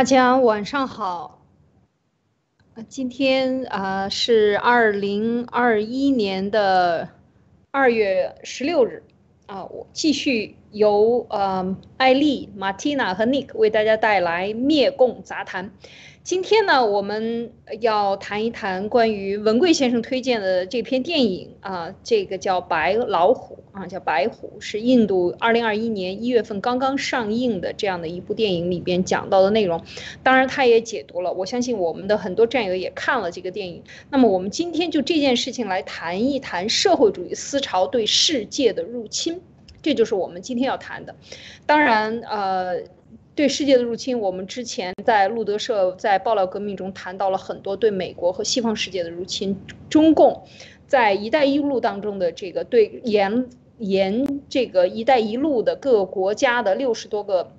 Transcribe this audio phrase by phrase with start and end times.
[0.00, 1.44] 大家晚上好。
[2.88, 7.06] 今天啊是二零二一年的
[7.70, 9.02] 二月十六日
[9.44, 15.70] 啊，我继续由呃艾丽、马蒂娜和 Nick 为大家带来灭共杂谈。
[16.22, 29.82] 今天呢，我们要谈一谈关于文贵先生推荐的这篇电影啊，这个叫《白老虎》啊，叫《白虎》，是印度二零二一年一月份刚刚上映的这样的一部电影里边讲到的内容。
[30.22, 33.82] 当然，他也解读了，我相信我们的很多战友也看了这个电影。
[34.10, 39.40] 那么，我们今天就这件事情来谈一谈社会主义思潮对世界的入侵，
[39.80, 41.16] 这就是我们今天要谈的。
[41.64, 42.82] 当然，呃。
[43.34, 49.58] 对世界的入侵，我们之前在路德社在爆料革命中谈到了很多对美国和西方世界的入侵。
[49.88, 50.42] 中共
[50.86, 57.52] 在“一带一路”当中的这个对沿沿这个“一带一路”的各个国家的六十多个。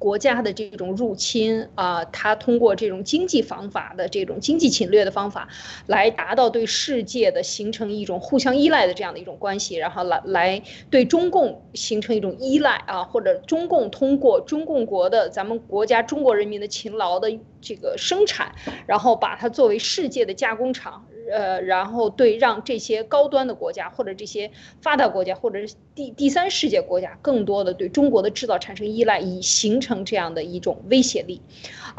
[0.00, 5.46] 国家的这种入侵啊，它通过这种经济方法的这种经济侵略的方法，
[5.86, 18.54] 来达到对世界的形成一种互相依赖的这样的一种关系，然后来来对中共形成一种依赖啊，或者中共通过中共国的咱们国家中国人民的勤劳的这个生产，
[18.86, 21.04] 然后把它作为世界的加工厂。
[21.32, 24.50] 呃，然后对让这些高端的国家或者这些
[24.80, 31.40] 发达国家或者是第第三世界国家更多的对中国的制造产生依赖，以形成这样的一种威胁力，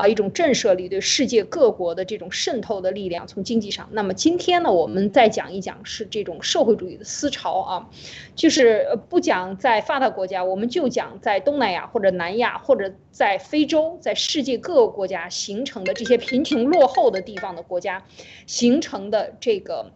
[0.01, 3.27] 啊，一种震慑力，对世界各国的这种渗透的力量。
[3.27, 7.89] 从经济上，那么今天呢，我们再讲一讲是这种社会主义的思潮啊，
[8.35, 18.03] 就是不讲在发达国家，我们就讲在东南亚或者南亚或者在非洲，在世界各个国家形成的这些贫穷落后的地方的国家
[18.45, 19.33] 形成的。
[19.39, 19.91] 这个，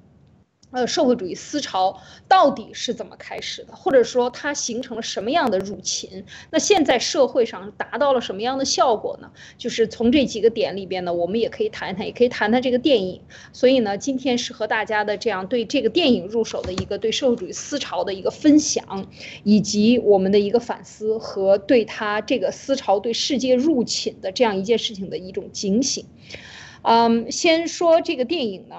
[0.76, 3.73] 呃，社会主义思潮到底是怎么开始的？
[3.73, 6.26] 或者说它形成了什么样的入侵？
[6.52, 9.32] 那现在社会上达到了什么样的效果呢？
[9.58, 13.22] 就是从这几个点里边呢，我们也可以谈谈，也可以谈谈这个电影。
[13.54, 19.08] 所以呢，今天是和大家的这样对这个电影入手的一个对社会主义思潮的一个分享，
[19.45, 26.05] 以及我们的一个反思和对它这个思潮对世界入侵的这样一件事情的一种警醒。
[26.82, 28.76] 嗯，先说这个电影呢。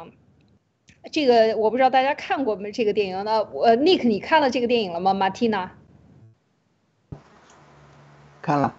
[1.10, 2.72] 这个我不知道大家看过没？
[2.72, 3.44] 这个电影呢？
[3.52, 5.68] 我 Nick，你看了这个电影了吗？Martina，
[8.42, 8.74] 看了。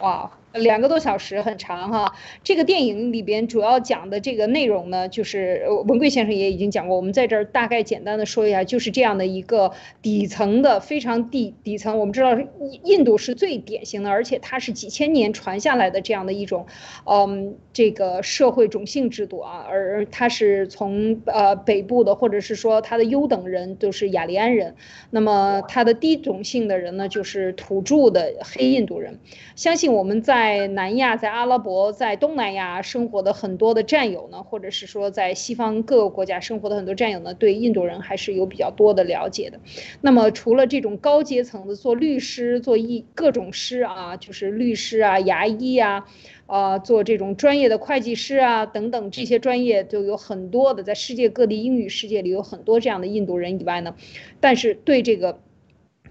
[0.00, 0.30] 哇。
[0.52, 2.12] 两个多小时很长哈，
[2.42, 9.70] 这个电影里边主要讲的这个内容呢，就是文贵先生也已经讲过，我们在这儿大概简单的说一下，就是这样的一个
[10.02, 12.36] 底层的非常底底层，我们知道
[12.82, 16.66] 印度是最典型的，而且它是几千年传下来的这样的一种，
[17.04, 24.74] 嗯，这个社会种姓制度啊，而它是从呃北部的，或者是说它的优等人都是雅利安人，
[25.10, 29.20] 那么它的低种姓的人呢，就是土著的黑印度人，
[29.54, 30.39] 相信我们在。
[30.40, 39.60] 在南亚，在阿拉伯，在东南亚生活的很多的战友呢，或者是说在西方各个国家生活的很多战友呢，对印度人还是有比较多的了解的。
[40.00, 46.06] 那么除了这种高阶层的做律师、做医各种师啊，就是律师啊、牙医啊，
[46.46, 53.94] 啊，做这种专业的会计师啊等等这些专业都有很多的，在世界各地英语世界里有很多这样的印度人以外呢，
[54.40, 55.38] 但是对这个。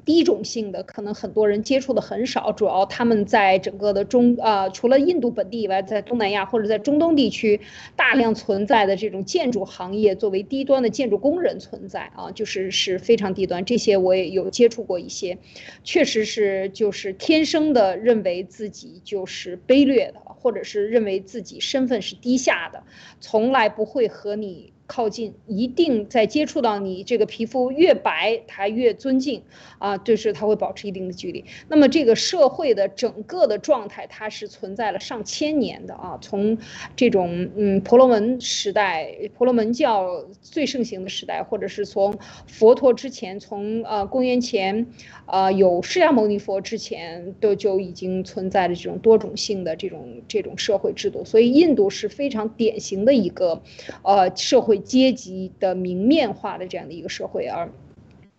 [0.05, 7.59] 低种姓的可能很多人接触的很少，主要他们在整个的中啊，除了印度本地以外，在东南亚或者在中东地区
[7.95, 13.63] 大量存在的这种建筑行业，作为低端的建筑工人存在啊，就是是非常低端。
[13.63, 15.37] 这些我也有接触过一些，
[15.83, 22.83] 确实是就是天生的认为自己就是卑劣的，或者是认为自己身份是低下的，
[23.19, 24.73] 从来不会和你。
[24.89, 29.43] 靠近一定在接触到你这个皮肤越白，他越尊敬
[29.77, 31.45] 啊，就是他会保持一定的距离。
[31.67, 36.57] 那么这个社会的整个的状态，它是存在了上千年的啊，从
[36.95, 42.17] 这种嗯婆罗门时代，婆罗门教最盛行的时代，或者是从
[42.47, 44.87] 佛陀之前，从呃公元前
[45.27, 51.23] 啊有释迦牟尼佛之前，都就已经存在着这种多种性的这种这种社会制度。
[51.23, 53.61] 所以印度是非常典型的一个
[54.01, 54.78] 呃社会。
[54.79, 57.69] 阶级的明面化的这样的一个社会，而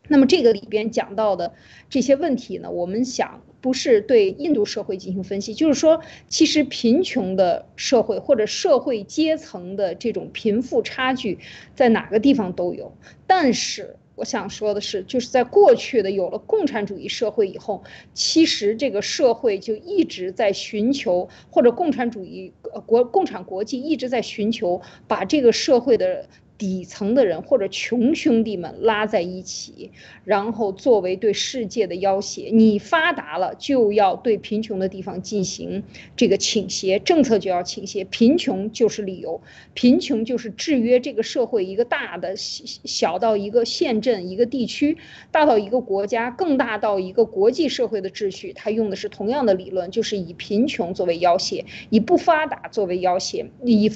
[0.09, 1.53] 那么这个里边讲到的
[1.89, 11.39] 这些问题呢，我们想不是对印度社会进行分析，就是说，其实贫穷的社会或者社会阶层的这种贫富差距
[11.77, 12.93] 在哪个地方都有。
[13.29, 17.83] 但是我想说的是，就是在过去的有了共产主义社会以后，
[18.13, 22.53] 其实这个社会就一直在寻求，或者共产主义
[22.85, 26.27] 国共产国际一直在寻求把这个社会的。
[26.61, 29.91] 底层的人或者穷兄弟们拉在一起，
[30.25, 32.51] 然后作为对世界的要挟。
[32.51, 35.83] 你发达了，就要对贫穷的地方进行
[36.15, 38.05] 这个倾斜，政策就要倾斜。
[38.05, 39.41] 贫穷就是理由，
[39.73, 44.99] 贫穷就是制约这个社会一个大的小到一个县镇、一个地区，
[45.31, 48.53] 大到一个国家，更大到一个国际社会的秩序。
[48.53, 53.91] 他用的是同样的理论，就是以贫穷作为要挟，以不发达作为要挟，以。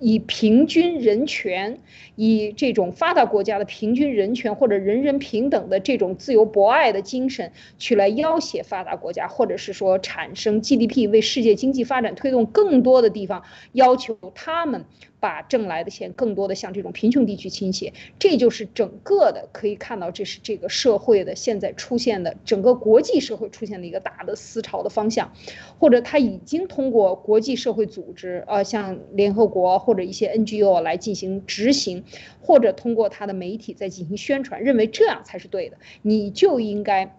[0.00, 1.78] 以平均人权，
[2.16, 14.86] 以这种发达国家的平均人权或者人人平等的这种自由博爱的精神，去来要挟发达国家，或者是说产生 GDP 为世界经济发展推动更多的地方，要求他们。
[15.20, 25.32] 把挣来的钱更多的向这种贫穷地区倾斜，这就是整个的可以看到，这是这个社会的现在出现的整个国际社会出现的一个大的思潮的方向，
[25.78, 32.02] 或者他已经通过国际社会组织，呃，像联合国或者一些 NGO 来进行执行，
[32.40, 37.16] 或者通过他的媒体在进行宣传，认为这样才是对的，你就应该。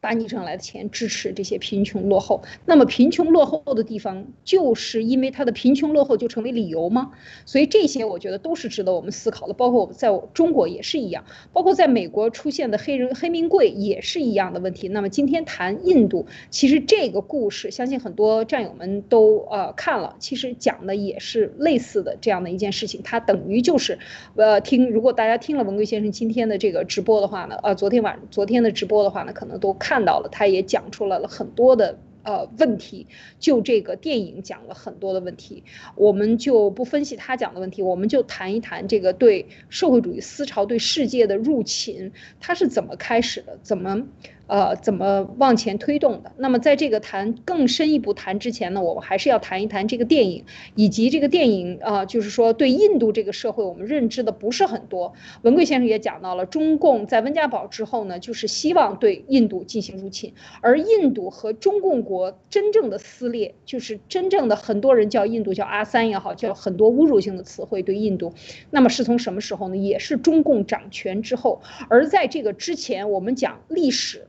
[0.00, 7.10] 把你挣来的钱支持这些贫穷落后，那么贫穷落后的地方，就是因为它的贫穷落后就成为理由吗？
[7.44, 14.86] 所以这些我觉得都是值得我们思考的，包括我们在中国也是一样，包括在美国出现的黑人黑名贵也是一样的问题。
[14.86, 23.00] 那么今天谈印度，其实这个故事，相信很多战友们都呃看了，其实讲的也是类似的这样的一件事情。
[23.02, 23.98] 它等于就是，
[24.36, 29.87] 呃，听如果大家听了文贵先生今天的这个直播的话呢，呃，昨天晚昨天的直播的话呢，可能都看。
[29.88, 33.06] 看到了，他也讲出来了很多的呃问题，
[33.38, 35.64] 就这个电影讲了很多的问题，
[35.94, 44.06] 我们就不分析他讲的问题，我们就谈一谈这个对社会主义思潮对世界的入侵，它是怎么开始的，怎么。
[44.48, 46.32] 呃，怎么往前推动的？
[46.38, 55.12] 那么，在这个谈更深一步谈之前呢，我们还是要谈一谈这个电影，以及这个电影啊，就是说对印度这个社会，我们认知的不是很多。
[55.42, 68.32] 文贵先生也讲到了，中共在温家宝之后呢，就是希望对印度进行入侵，而印度和中共国真正的撕裂，就是真正的很多人叫印度叫阿三也好，叫很多侮辱性的词汇对印度。
[68.70, 69.76] 那么是从什么时候呢？
[69.76, 71.60] 也是中共掌权之后。
[71.90, 74.26] 而在这个之前，我们讲历史。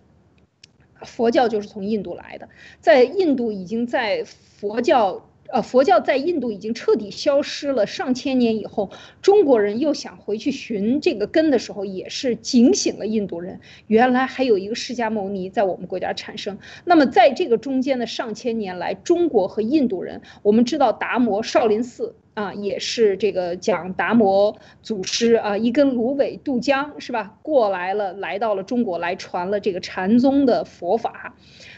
[1.04, 2.50] 佛教就是从印度来的，
[2.80, 8.90] 在印度已经在佛教，呃，佛教在印度已经彻底消失了上千年以后，
[9.22, 16.58] 中国人又想回去寻这个根的时候，也是警醒了印度人，原来还有一个释迦牟尼在我们国家产生。
[16.86, 22.16] 那么在这个中间的上千年来，中国和印度人，我们知道达摩少林寺。
[22.36, 27.36] 啊，也是这个讲达摩祖师啊，一根芦苇渡江是吧？
[27.42, 31.36] 过来了，来到了中国，来传了这个禅宗的佛法。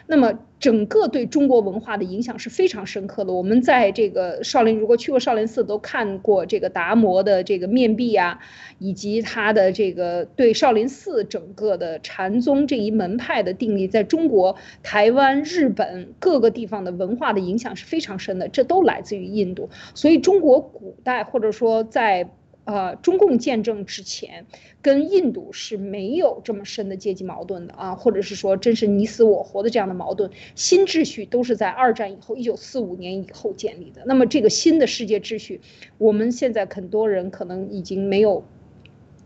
[0.08, 3.34] 那么整个对中国文化的影响是非常深刻的。
[3.34, 8.40] 我们在这个少林，如果去过少林寺，都看过这个达摩的这个面壁啊，
[8.78, 18.48] 以及他的这个对少林寺整个的禅宗这一门派的定义，在中国、台湾、日本各个地方的文化的影响是非常深的。
[18.48, 22.30] 这都来自于印度，所以中国古代或者说在。
[22.64, 24.46] 呃，中共建政之前，
[24.82, 30.30] 跟印度是没有这么深的阶级矛盾的啊，或者是说真是你死我活的这样的矛盾。
[30.56, 34.04] 新秩序都是在二战以后，一九四五年以后建立的。
[34.06, 35.62] 那么这个新的世界秩序，
[35.98, 38.44] 我们现在很多人可能已经没有。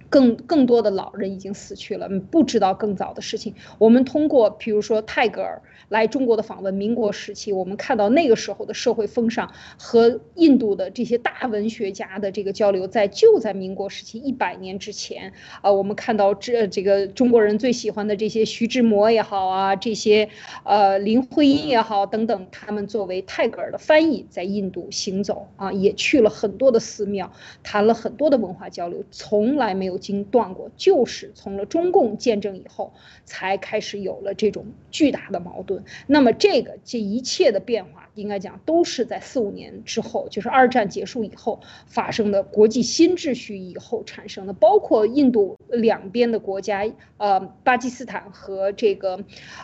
[0.07, 3.53] 更更多的老人已经死去了，不知道更早的事情。
[3.79, 20.29] 我们通过，比如说泰戈尔来中国的访问，民国时期，我们看到那个时候的社会风尚和印度的这些大文学家的这个交流，在就在民国时期一百年之前啊，我们看到这这个中国人最喜欢的这些徐志摩也好啊，这些
[20.63, 29.95] 呃林徽因也好等等，他们作为泰戈尔的翻译在印度行走啊，也去了很多的寺庙，谈了很多的文化交流，从来没有。
[30.05, 35.74] 经断过，就是从了中共建政以后，才开始有了这种巨大的矛盾。
[36.07, 38.04] 那么这个这一切的变化。
[38.15, 49.19] 应该讲都是在四五年之后，就是二战结束以后发生的国际新秩序以后产生的，包括印度两边的国家，呃，巴基斯坦和这个，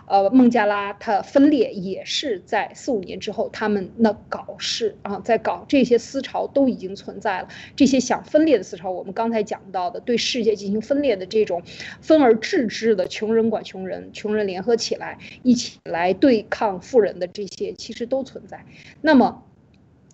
[0.05, 11.63] 呃，孟加拉，它分裂也是在四五年之后，他们那搞事啊，在搞这些思潮都已经存在了，这些想分裂的思潮，我们刚才讲到的对世界进行分裂的这种
[12.01, 18.40] 分而治之的穷人管穷人，穷人联合起来一起来对抗富人的这些，其实都存。
[18.47, 18.65] 在，
[19.01, 19.43] 那么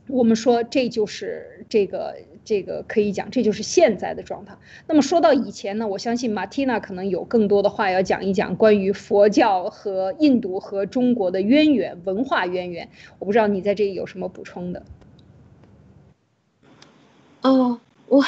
[0.08, 4.58] 我们说这就是这个这个可以讲，这就是现在的状态。
[4.88, 12.90] 那么说到以前呢，我相信马蒂娜可能有更多的话要讲一讲关于佛教和印度和中国的渊源、文化渊源。
[13.20, 14.84] 我不知道你在这里有什么补充的？
[17.42, 18.24] 哦，我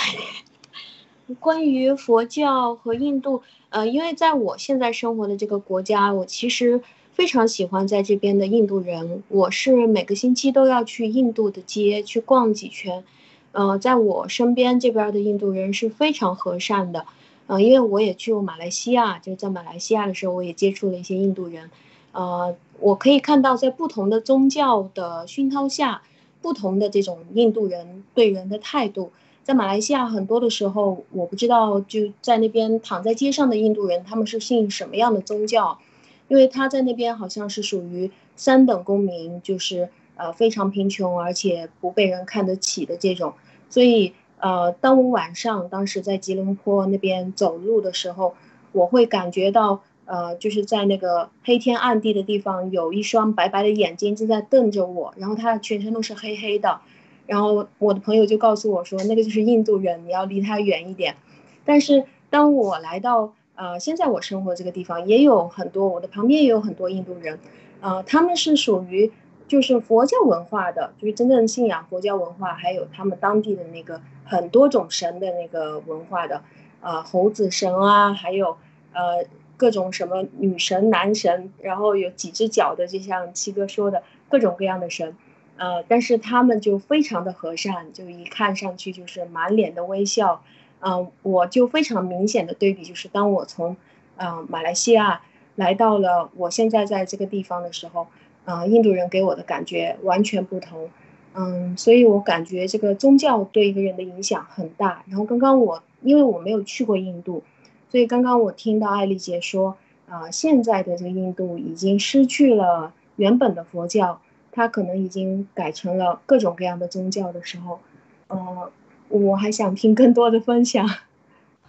[1.39, 6.81] 关于佛教和印度，呃，因为在我现在生活的这个国家，我其实
[7.19, 9.23] 非常喜欢在这边的印度人。
[9.27, 13.03] 我是每个星期都要去印度的街去逛几圈，
[13.51, 17.05] 呃，在我身边这边的印度人是非常和善的，
[17.47, 21.69] 呃，因为我也去过马来西亚，就是在马来西亚的时候，我也接触了一些印度人，
[22.13, 26.01] 呃，我可以看到在不同的宗教的熏陶下，
[26.41, 29.11] 不同的这种印度人对人的态度。
[29.43, 35.79] 在马来西亚，很多的时候，我不知道就在那边躺在街上的印度人，他们是信什么样的宗教？
[36.29, 43.33] 因为他在那边好像是属于三等公民，就是呃非常贫穷，而且不被人看得起的这种。
[43.69, 48.35] 所以呃，当我晚上当时在吉隆坡那边走路的时候，
[48.71, 56.79] 我会感觉到呃，就是在那个黑天暗地的地方，有一双白白的眼睛正在瞪着我，然后他全身都是黑黑的。
[57.27, 61.15] 然后我的朋友就告诉我说，那个就是印度人，你要离他远一点。
[61.63, 67.37] 但是当我来到呃现在我生活这个地方，也有很多我的旁边也有很多印度人，
[67.81, 69.11] 呃他们是属于
[69.49, 76.41] 就是佛教文化的，就是真正信仰佛教文化，还有他们当地的那个很多种神的那个文化的，
[76.79, 78.55] 呃猴子神啊，还有
[78.93, 79.25] 呃
[79.57, 85.15] 各种什么女神男神，然后有几只脚的，就像七哥说的各种各样的神。
[85.57, 90.41] 呃，但是他们就非常的和善，就一看上去就是满脸的微笑，
[90.81, 93.75] 嗯，我就非常明显的对比，就是当我从，
[94.17, 95.21] 呃，马来西亚
[95.55, 98.07] 来到了我现在在这个地方的时候，
[98.45, 100.89] 呃，印度人给我的感觉完全不同，
[101.33, 105.03] 嗯，所以我感觉这个宗教对一个人的影响很大。
[105.07, 107.43] 然后刚刚我因为我没有去过印度，
[107.89, 114.19] 所以刚刚我听到艾丽姐说，啊，现在的这个印度已经失去了原本的佛教。
[114.51, 117.79] 它可能已经改成了各种各样的宗教的时候，
[118.27, 118.71] 呃，
[119.09, 120.89] 我还想听更多的分享。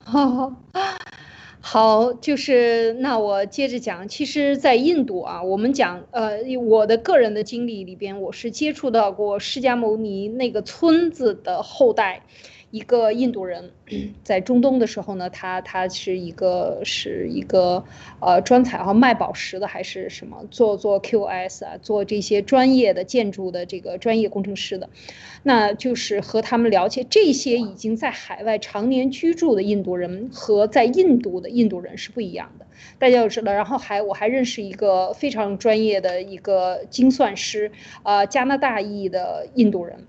[0.03, 0.55] 好，
[1.61, 4.09] 好，就是那我接着讲。
[4.09, 12.23] 其实，在印度啊，我们讲，呃，我的个人的经历里边，我是接触到过释迦牟尼那个村子的后代。
[12.71, 13.71] 一个印度人，
[14.23, 17.85] 在中东的时候呢，他他是一个是一个
[18.21, 24.89] 呃专采哈卖宝石的还是什么做做 QS 啊做这些专业的建筑的这个专业工程师的，
[25.43, 32.67] 那就是和他们了解这些已经在海外常年居住的印度人和在印度的印度人是不一样的，
[32.99, 33.53] 大家要知道。
[33.53, 37.73] 然后还我还认识一个非常专业的一个精算师，
[38.05, 40.07] 呃加拿大裔的印度人。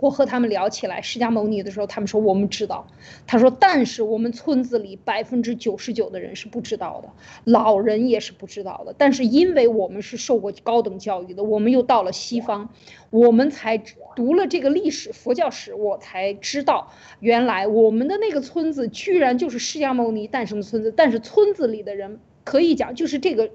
[0.00, 2.86] 我和他们聊起来释迦牟尼的时候，他们说我们知道。
[3.26, 7.10] 他说，但是我们村子里百分之九十九的人是不知道的，
[7.44, 8.94] 老人也是不知道的。
[8.96, 12.70] 但是因为我们是受过高等教育的，我们又到了西方，
[13.10, 13.76] 我们才
[14.16, 16.90] 读了这个历史佛教史，我才知道
[17.20, 20.90] 原来我们的那个村子居然就是释迦牟尼诞生的村子。
[20.96, 23.50] 但是村子里的人可以讲，就是这个，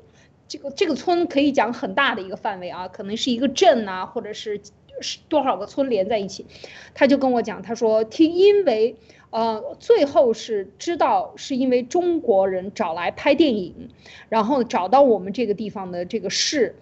[0.48, 4.62] 这个这个村可以讲很大的一个范围啊，可能是一个镇啊，或者是。
[5.02, 6.46] 是多少个村连在一起，
[6.94, 8.96] 他就跟我讲，他说听，因为
[9.30, 13.90] 呃，最后是知道是因为中国人找来拍电影，
[14.30, 16.76] 然后找到我们这个地方的这个市，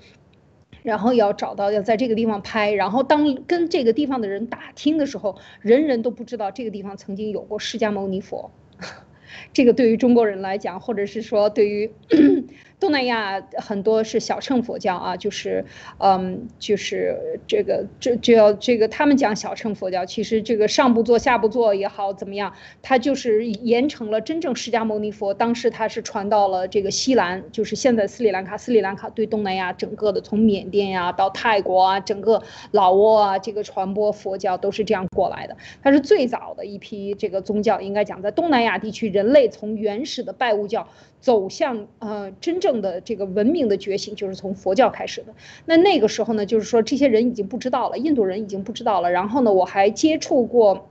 [0.83, 8.51] 然后要找到要在这个地方拍，然后当跟这个地方的人打听的时候，人人都不知道这个地方曾经有过释迦牟尼佛，
[9.51, 11.91] 这个对于中国人来讲，或者是说对于。
[12.83, 15.63] 东南亚很多是小乘佛教啊，就是，
[15.99, 40.85] 嗯，就是这个这就要这个他们讲小乘佛教，其实这个上部座下部座也好怎么样，它就是延承了真正释迦牟尼佛，当时他是传到了这个西兰，就是现在斯里兰卡，斯里兰卡对东南亚整个的从缅甸呀到泰国啊，整个老挝啊这个传播佛教都是这样过来的，它是最早的一批这个宗教，应该讲在东南亚地区，人类从原始的拜物教。
[41.23, 45.33] 走向呃真正的这个文明的觉醒，就是从佛教开始的。
[45.63, 49.09] 那那个时候呢，就是说这些人已经不知道了，印度人已经不知道了。
[49.09, 50.89] 然后呢，我还接触过。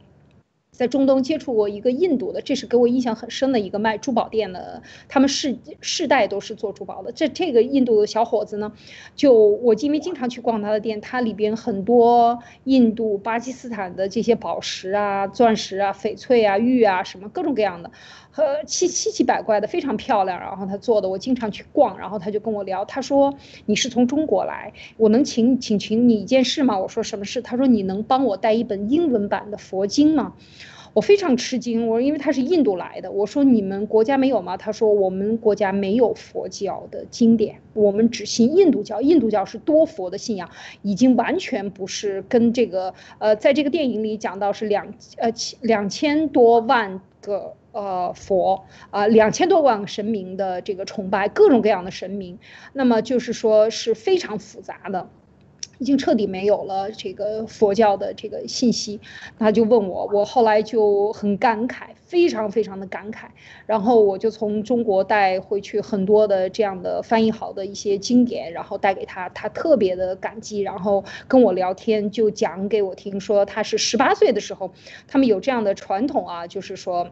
[0.74, 7.12] 在中东接触过一个印度的，这是给我印象很深的一个卖珠宝店的，他们世世代都是做珠宝的。
[7.12, 8.72] 这这个印度的小伙子呢，
[9.14, 17.90] 就我因为经常去逛他的店，他里边很多印度、巴基斯坦的这些宝石啊、钻石啊、翡翠啊、玉啊什么各种各样的，
[18.30, 20.40] 和七七七百怪的非常漂亮。
[20.40, 23.34] 然后他做的，我经常去逛，然后他就跟我聊，他说
[23.66, 26.78] 你是从中国来，我能请请请你一件事吗？
[26.78, 27.42] 我说什么事？
[27.42, 30.32] 他说你能帮我带一本英文版的佛经吗？
[30.94, 34.56] 我非常吃惊，我说因为他是印度来的，我说你们国家没有吗？
[34.56, 40.50] 他说我们国家没有佛教的经典，我们只信印度教，印度教是多佛的信仰，
[40.82, 45.32] 已经完全不是跟这个呃，在这个电影里讲到是两呃
[45.62, 52.38] 两千多万个呃佛啊，两千多万个神明的这个崇拜，各种各样的神明，
[52.74, 55.08] 那么就是说是非常复杂的。
[55.82, 59.00] 已经彻底没有了这个佛教的这个信息，
[59.36, 63.24] 他就问我，我后来就很感慨，非常非常的感慨。
[63.66, 74.72] 然后我就从中国带回去很多的这样的翻译好的一些经典，然后带给他，他特别的感激，然后跟我聊天，就讲给我听，说他是十八岁的时候，
[75.08, 77.10] 他们有这样的传统啊，就是说。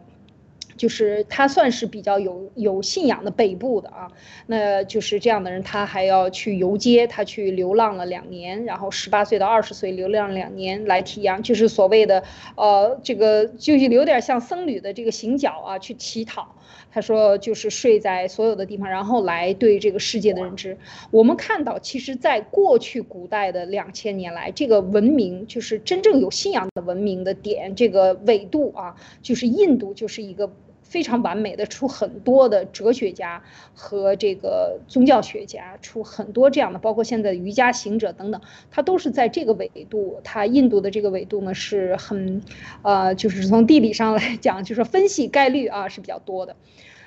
[0.80, 4.10] 就是他算是比较有有信仰的北部的啊，
[4.46, 12.24] 那就是这样的人，他还要去游街，他去流浪了两年，然后十八岁到二十岁流浪两年来体验，就是所谓的
[12.56, 16.56] 呃这个就是有点像僧侣的这个行脚啊，去乞讨。
[16.92, 20.78] 他说就是睡在所有的地方，然后来对这个世界的认知。
[21.10, 30.50] 我们看到，其实在过去古代的两千年来，这个文明就是真正有信仰的文明的点，这个纬度啊，就是印度就是一个。
[30.90, 33.42] 非常完美的出很多的哲学家
[33.74, 38.40] 和这个宗教学家，出很多这样的，包括现在瑜伽行者等等，
[38.72, 40.20] 他都是在这个纬度。
[40.24, 42.42] 他印度的这个纬度呢是很，
[42.82, 46.56] 呃，就是从地理上来讲，就是分析概率啊是比较多的。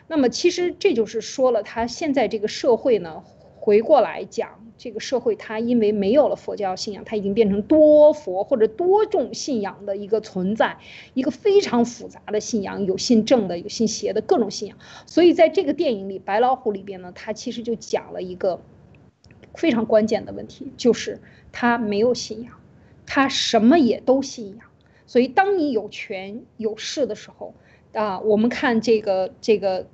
[0.07, 3.21] 那么其实这就是说了，他现在这个社会呢。
[3.65, 10.77] 回过来讲，这个社会它因为没有了佛教信仰，它已经变成多佛或者多种信仰的一个存在，
[11.13, 14.77] 一个非常复杂的信仰，有信正的，有信邪的各种信仰。
[15.05, 18.59] 所以在这个电影里，《白老虎》里边呢，它其实就讲了一个
[19.55, 21.21] 非常关键的问题，就是
[21.53, 22.55] 他没有信仰，
[23.05, 24.67] 他什么也都信仰。
[25.07, 27.53] 所以当你有权有势的时候，
[27.93, 29.87] 啊，我们看这个这个。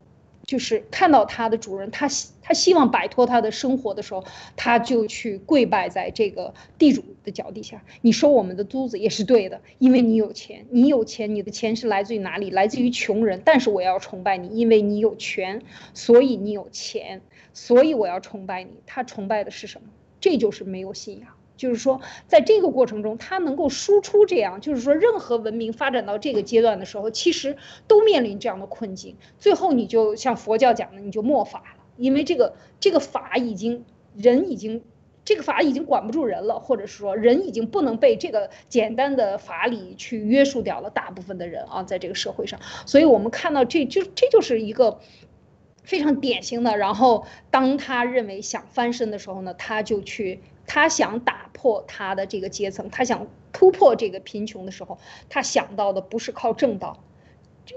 [0.50, 4.26] 就是看到他的主人，他希他希望摆脱他的生活的时候，
[4.56, 7.84] 他就去跪拜在这个地主的脚底下。
[8.02, 12.50] 你收我们的租子也是对的，因为你有钱，你有钱，你的钱是来自于哪里？
[12.50, 13.44] 来自于穷人。
[13.46, 15.62] 但是我要崇拜你，因为你有权，
[15.94, 17.22] 所以你有钱，
[17.54, 18.72] 所以我要崇拜你。
[18.88, 19.88] 他崇拜的是什么？
[20.20, 21.28] 这就是没有信仰。
[21.60, 29.18] 就是说，在这个过程中，它能够输出这样，就是说，任何文明发展到这个阶段的时候，其实都面临这样的困境。
[29.40, 33.84] 最后，你就像佛教讲的，你就末法了，因为这个这个法已经
[34.16, 34.82] 人已经
[35.26, 42.58] 这个法已经管不住人了，或者是说人已经不能被这个简单的法理去约束掉了大部分的人啊，在这个社会上。
[42.86, 45.02] 所以我们看到这就这就是一个
[45.84, 46.78] 非常典型的。
[46.78, 50.40] 然后，当他认为想翻身的时候呢，他就去。
[50.70, 57.00] 他想打破他的这个阶层，他想突破这个贫穷的时候，他想到的不是靠正道，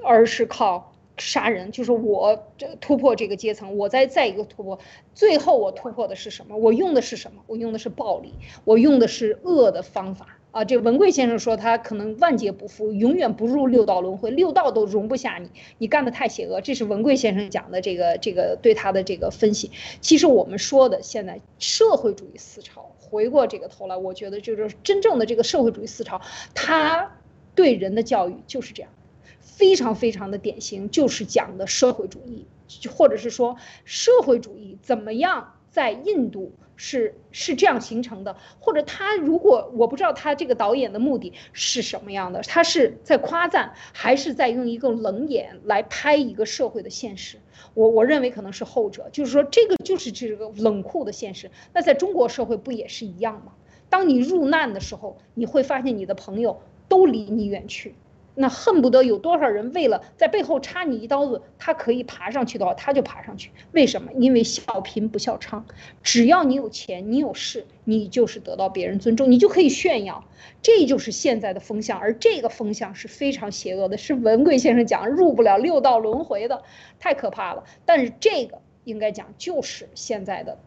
[0.05, 1.73] 而是靠杀人。
[1.73, 4.79] 就是我这突破这个阶层，我再再一个突破，
[5.15, 6.55] 最后我突破的是什么？
[6.59, 7.43] 我用的是什么？
[7.47, 10.39] 我用的是暴力，我用的是恶的方法。
[10.53, 16.61] 啊，这文贵先生说他可能万劫不复，永远不入六道轮回，六道都容不下你，你干的太邪恶。
[16.61, 19.71] 这是文贵先生讲的这个这个对他的这个分析。
[20.03, 26.21] 其实我们说的现在社会主义思潮，回过这个头来，我觉得就是真正的这个社会主义思潮，
[26.55, 27.17] 他
[27.55, 28.93] 对人的教育就是这样，
[29.41, 32.47] 非常非常的典型，就是讲的社会主义，
[32.91, 36.53] 或者是说社会主义怎么样在印度。
[36.75, 47.39] 是是这样形成的，或者他如果我不知道他这个导演的目的是什么样的，他是在夸赞，还是在用一个冷眼来拍一个社会的现实？
[47.75, 51.49] 我我认为可能是后者，就是说这个就是这个冷酷的现实。
[51.73, 53.53] 那在中国社会不也是一样吗？
[53.89, 57.95] 当你入难的时候，你会发现你的朋友都离你远去。
[58.35, 63.51] 那恨不得有多少人为了在背后插你一刀子，他可以爬上去的话，他就爬上去。
[63.73, 64.11] 为什么？
[64.15, 65.63] 因为笑贫不笑娼，
[66.03, 70.25] 只要你有钱，你有势，你就是得到别人尊重，你就可以炫耀。
[70.63, 76.63] 这就是现在的风向，而这个风向是非常邪恶的，是文贵先生讲入不了六道轮回的，
[76.99, 77.65] 太可怕了。
[77.85, 80.59] 但是这个应该讲就是现在的。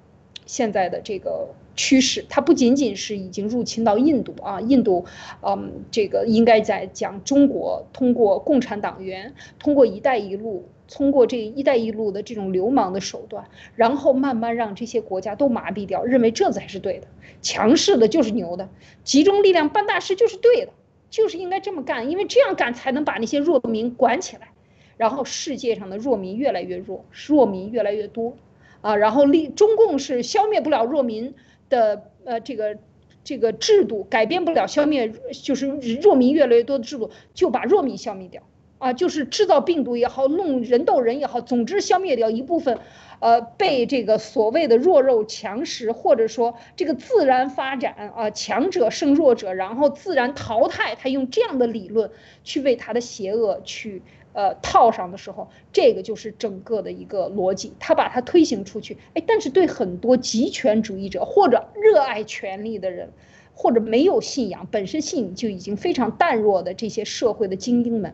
[0.47, 5.05] 现在的这个趋势，它不仅仅是已经入侵到印度啊，印度，
[5.41, 17.07] 嗯，这个应该在讲中国通过共产党员，通过“一带一路”，通过这“一带一路”的这种流氓的手段，然后慢慢让这些国家都麻痹掉，认为这才是对的，
[17.41, 18.69] 强势的就是牛的，
[19.03, 20.71] 集中力量办大事就是对的，
[21.09, 24.49] 就是应该这么干，因为这样干才能把那些弱民管起来，
[24.95, 28.37] 然后世界上的弱民越来越弱，弱民越来越多。
[28.81, 31.33] 啊，然后立中共是消灭不了弱民
[31.69, 32.77] 的，呃，这个
[33.23, 35.11] 这个制度，改变不了消灭，
[35.43, 35.67] 就是
[36.01, 38.43] 弱民越来越多的制度，就把弱民消灭掉
[38.77, 42.77] 啊，就是制造病毒也好，弄人斗人也好，总之消灭掉一部分，
[43.19, 52.11] 呃，被这个所谓的弱肉强食，或者说这个自然发展啊，强者胜弱者，然后自然淘汰，他用这样的理论
[52.43, 54.01] 去为他的邪恶去。
[54.35, 63.13] 呃，套上的时候，这个就是整个的一个逻辑，他把它推行出去，哎，但是对很多极权主义者或者热爱权力的人，
[63.53, 68.13] 或者没有信仰，本身信就已经非常淡弱的这些社会的精英们，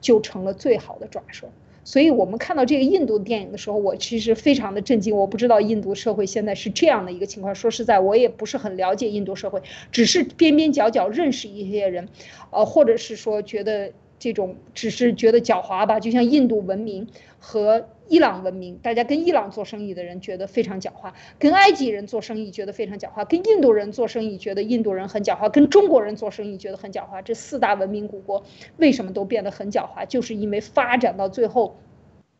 [0.00, 1.50] 就成了最好的抓手。
[1.84, 5.14] 所以我们看到这个印度电影的时候，我其实非常的震惊。
[5.14, 7.54] 我不知道印度社会现在是这样的一个情况。
[7.54, 9.60] 说实在，我也不是很了解印度社会，
[9.92, 12.08] 只是边边角角认识一些人，
[12.50, 13.92] 呃，或者是说觉得。
[14.18, 27.22] 这种只是觉得狡猾吧，就像印度文明和伊朗文明，大家跟伊朗做生意的人觉得非常狡猾，跟埃及人做生意觉得非常狡猾，跟印度人做生意觉得印度人很狡猾，跟中国人做生意觉得很狡猾。
[27.22, 28.44] 这四大文明古国
[28.76, 30.06] 为什么都变得很狡猾？
[30.06, 31.76] 就是因为发展到最后。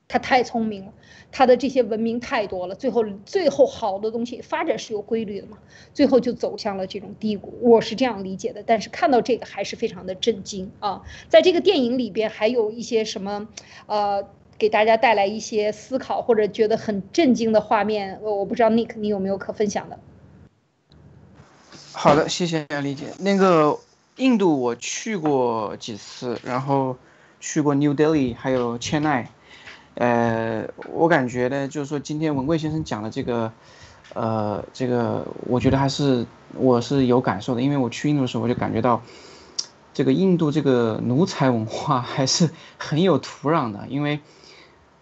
[0.08, 0.92] 他太聪明了，
[1.30, 5.58] 他的这些文明太多了，最后最后好的东西发展是有规律的嘛，
[5.92, 8.62] 最后就走向了这种低谷，我是这样理解的。
[8.64, 11.02] 但是看到这个还是非常的震惊啊！
[11.28, 13.48] 在这个电影里边还有一些什么，
[13.84, 19.98] 呃，给大家带来一些思考或者觉得很震惊的画面，我我不知道 Nick 你有没有可分享的？
[21.92, 23.08] 好的，谢谢李姐。
[23.18, 23.78] 那个
[24.16, 26.96] 印度我去过几次，然后
[27.40, 29.26] 去过 New Delhi，还有 Chennai。
[29.98, 33.50] 呃，我感觉呢，就是说今天文贵先生讲的这个，
[34.14, 39.02] 呃，这个我觉得还是我是有感受的，因为我去印度的时候，我就感觉到，
[39.92, 43.86] 这个印度这个奴才文化 还是很有土壤的。
[43.88, 44.20] 因为，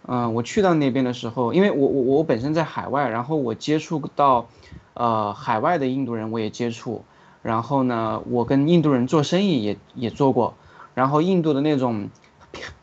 [0.07, 4.49] 嗯，我去到那边的时候，因为我我我本身在海外，然后我接触到，
[4.95, 7.05] 呃，海外的印度人我也接触，
[7.43, 10.55] 然后呢，我跟印度人做生意也也做过，
[10.95, 12.09] 然后印度的那种。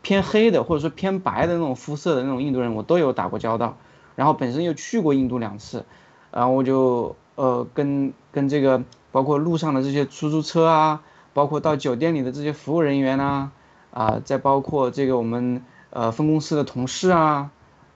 [0.02, 3.78] 偏黑的或者说偏白的那种肤色的那种印度人，我都有打过交道，
[4.16, 5.86] 然后本身又去过印度两次，
[6.32, 13.52] 然后我就呃跟跟这个包括路上的这些出租车啊，包括到酒店里的这些服务人员呐，
[13.92, 17.52] 啊，再包括这个我们呃分公司的同事啊，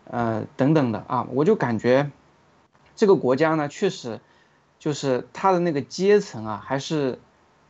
[0.05, 2.11] 呃等等的啊，我就感觉
[2.95, 4.19] 这个国家呢，确实
[4.79, 7.19] 就是它的那个阶层啊，还是。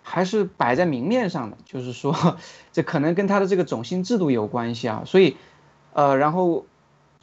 [0.10, 2.38] 还是摆在明面上的，就是说，
[2.72, 5.04] 这可能跟他的这个种姓制度有关系啊。
[5.06, 5.36] 所以，
[5.92, 6.66] 呃，然后，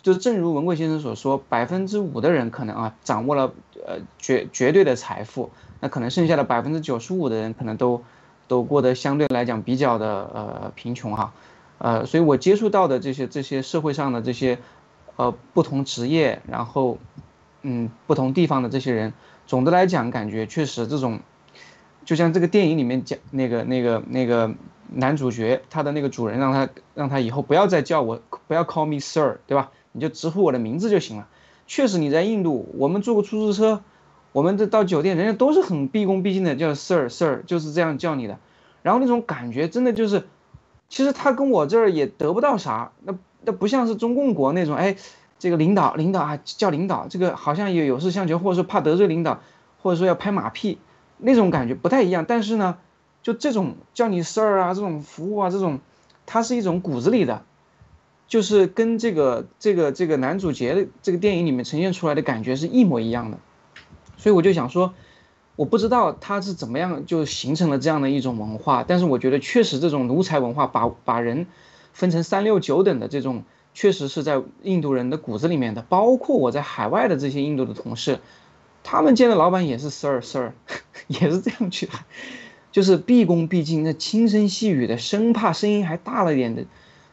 [0.02, 3.54] 就正如文贵先生所说，百分之五的人可能啊掌握了
[3.86, 8.02] 呃绝绝对的财富，那可能剩下的百分之九十五的人可能都
[8.48, 11.32] 都过得相对来讲比较的呃贫穷哈，
[11.78, 14.58] 呃，所以我接触到的这些这些社会上的这些
[15.16, 16.98] 呃不同职业，然后
[17.62, 19.14] 嗯不同地方的这些人，
[19.46, 21.20] 总的来讲感觉确实这种。
[22.04, 24.54] 就像这个电影里面讲那个那个那个
[24.92, 29.70] 男主角，他的那个主人让他让他以后不要再叫我，不要 call me sir，对吧？
[29.92, 31.28] 你就直呼我的名字就行了。
[31.66, 33.82] 确实你在印度，我们坐个出租车，
[34.32, 38.38] 我们这到酒店，人家都是很毕恭毕敬的叫 sir sir，就是这样叫你的。
[38.82, 40.26] 然后那种感觉真的就是，
[40.88, 43.14] 其实他跟我这儿也得不到啥，那
[43.44, 44.96] 那不像是中共国那种，哎，
[45.38, 49.40] 这个领导领导啊叫领导，这个好像也有事相求，或者说怕得罪领导，
[49.80, 50.78] 或者说要拍马屁。
[51.24, 52.76] 那种感觉不太一样，但是呢，
[53.22, 55.80] 就这种叫你 sir 啊，这种服务啊，这种，
[56.26, 57.42] 它是一种骨子里的，
[58.28, 63.38] 就是跟这个这个这个男主角的这个电影里面呈现出来的感觉是一模一样的，
[64.18, 64.92] 所以我就想说，
[65.56, 71.46] 我不知道他是怎么样就形成了这样的一种文化，但是我觉得确实这种奴才文化把把人
[71.94, 78.20] 分成三六九等的这种，确实是在印度人的骨子里面的，包括我在海外的这些印度的同事。
[78.84, 80.52] 他们见的老板也是 Sir Sir，
[81.08, 82.04] 也是这样去喊，
[82.70, 86.66] 就是毕恭毕敬，那轻声细语的，生怕声音还大了点的，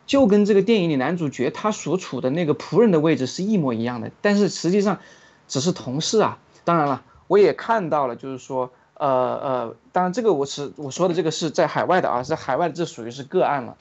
[0.06, 4.12] 就跟这个电影里男主角他所处的那个仆人的位置是一模一样的。
[4.22, 5.00] 但是实际上
[5.48, 6.38] 只是同事啊。
[6.66, 13.78] 当然了，我也看到了，就是说，呃呃，当然这个我是我说的这个是在海外的啊，在海外这属于是个案了，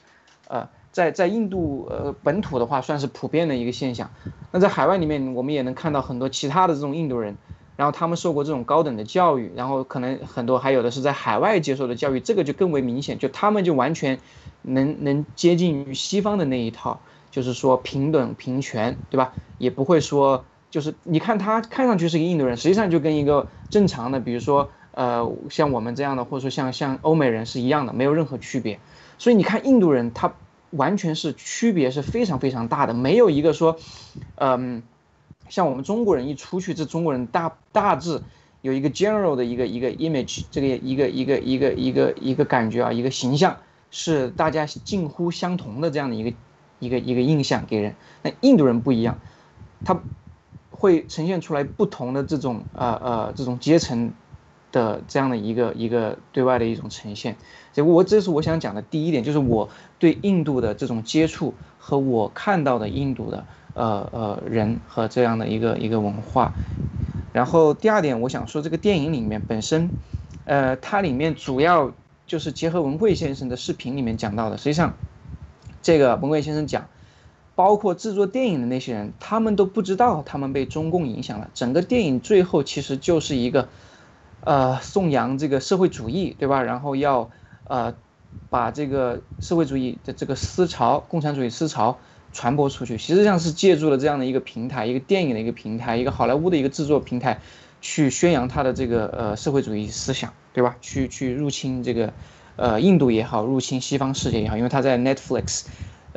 [0.47, 4.11] 呃，在在印度呃本土的话算是普遍的一个现象。
[4.53, 7.37] 那在海外里面，我们也能看到很多其他的这种印度人。
[7.81, 14.21] 然后他们受过这种高等的教育，然后可能很多还有的是在海外接受的教育，这个就更为明显，就他们就完全
[14.61, 19.33] 能能接近于西方的那一套，就是说平等平权，对吧？
[19.57, 28.79] 也不会说就是你看他看上去是一个印度人，实际上就跟一个正常的，比如说呃像我们这样的，或者说像像欧美人是一样的，没有任何区别。
[29.17, 30.35] 所以你看印度人，他
[30.69, 33.79] 完全是区别是非常非常大的，没有一个说，
[34.35, 34.83] 嗯。
[35.51, 38.23] 像我们中国人一出去，这中国人大大致
[38.63, 43.57] 有一个 general 的一个一个 image，这个一个一个一个一个一个感觉啊，一个形象
[43.91, 46.33] 是大家近乎相同的这样的一个
[46.79, 47.95] 一个一个印象给人。
[48.23, 49.19] 那印度人不一样，
[49.85, 50.01] 他
[50.71, 54.13] 会呈现出来不同的这种呃呃这种阶层
[54.73, 57.37] 的这样的一个一个对外的一种呈现。
[57.73, 63.45] 结果我这是我想讲的第一点，就是我对印度的这种接触和我看到的印度的
[63.81, 66.53] 呃呃人和这样的一个一个文化。
[67.33, 69.91] 然后第二点，我想说这个电影里面本身，
[70.45, 71.93] 呃，它里面主要
[72.27, 74.59] 就是结合文贵先生的视频里面讲到的。
[74.59, 74.93] 实际上，
[75.81, 76.89] 这个文贵先生讲，
[77.55, 81.49] 包括制作电影的那些人，他们都不知道他们被中共影响了。
[81.55, 83.69] 整个电影最后其实就是一个，
[84.41, 86.63] 呃，颂扬这个社会主义，对吧？
[86.63, 87.31] 然后要
[87.65, 87.95] 呃，
[88.51, 91.99] 把这个社会主义的这个思潮、共产主义思潮。
[92.33, 97.41] 传播出去，实际上是借助了这样的一个平台，一个电影的一个平台，一个好莱坞的一个制作平台，
[97.81, 100.77] 去宣扬他的这个呃社会主义思想，对吧？
[100.81, 102.13] 去去入侵这个，
[102.55, 105.65] 呃印度也好，入侵西方世界也好，因为他在 Netflix，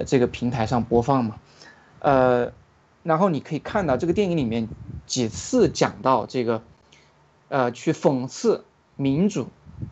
[0.05, 1.37] 这个平台上播放嘛，
[1.99, 2.51] 呃，
[3.01, 4.69] 然后你可以看到这个电影里面
[5.07, 6.61] 几次讲到这个，
[7.49, 9.47] 呃去讽刺民主，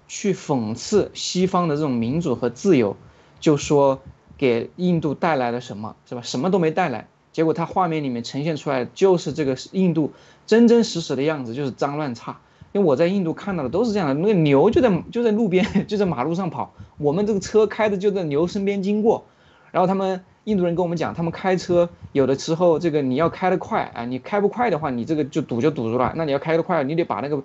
[0.07, 2.95] 去讽刺西方的这种民主和自由，
[3.39, 3.99] 就说。
[4.41, 6.21] 给印度带来了什么，是吧？
[6.23, 10.13] 什么都没带来，结果它画面里面呈现出来就是这个印度
[10.47, 12.39] 真真实实的样子，就是脏乱差。
[12.71, 19.23] 因为我在印度看到的都是这样的，那个牛就在就在路边，就在马路上跑，我们这个车开的就在牛身边经过，
[19.69, 27.43] 然后他们印度人跟我们讲，他们开车有的时候这个你要开得快啊，你开不快的话，你这个就堵就堵住了，那你要开得快，你得把那个。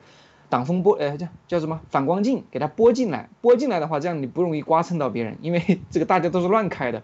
[0.48, 7.02] 挡风玻，呃，叫叫什么反光镜，给它拨进来，拨进来的话，这样你不容易刮蹭到别人，因为 这个大家都是乱开的，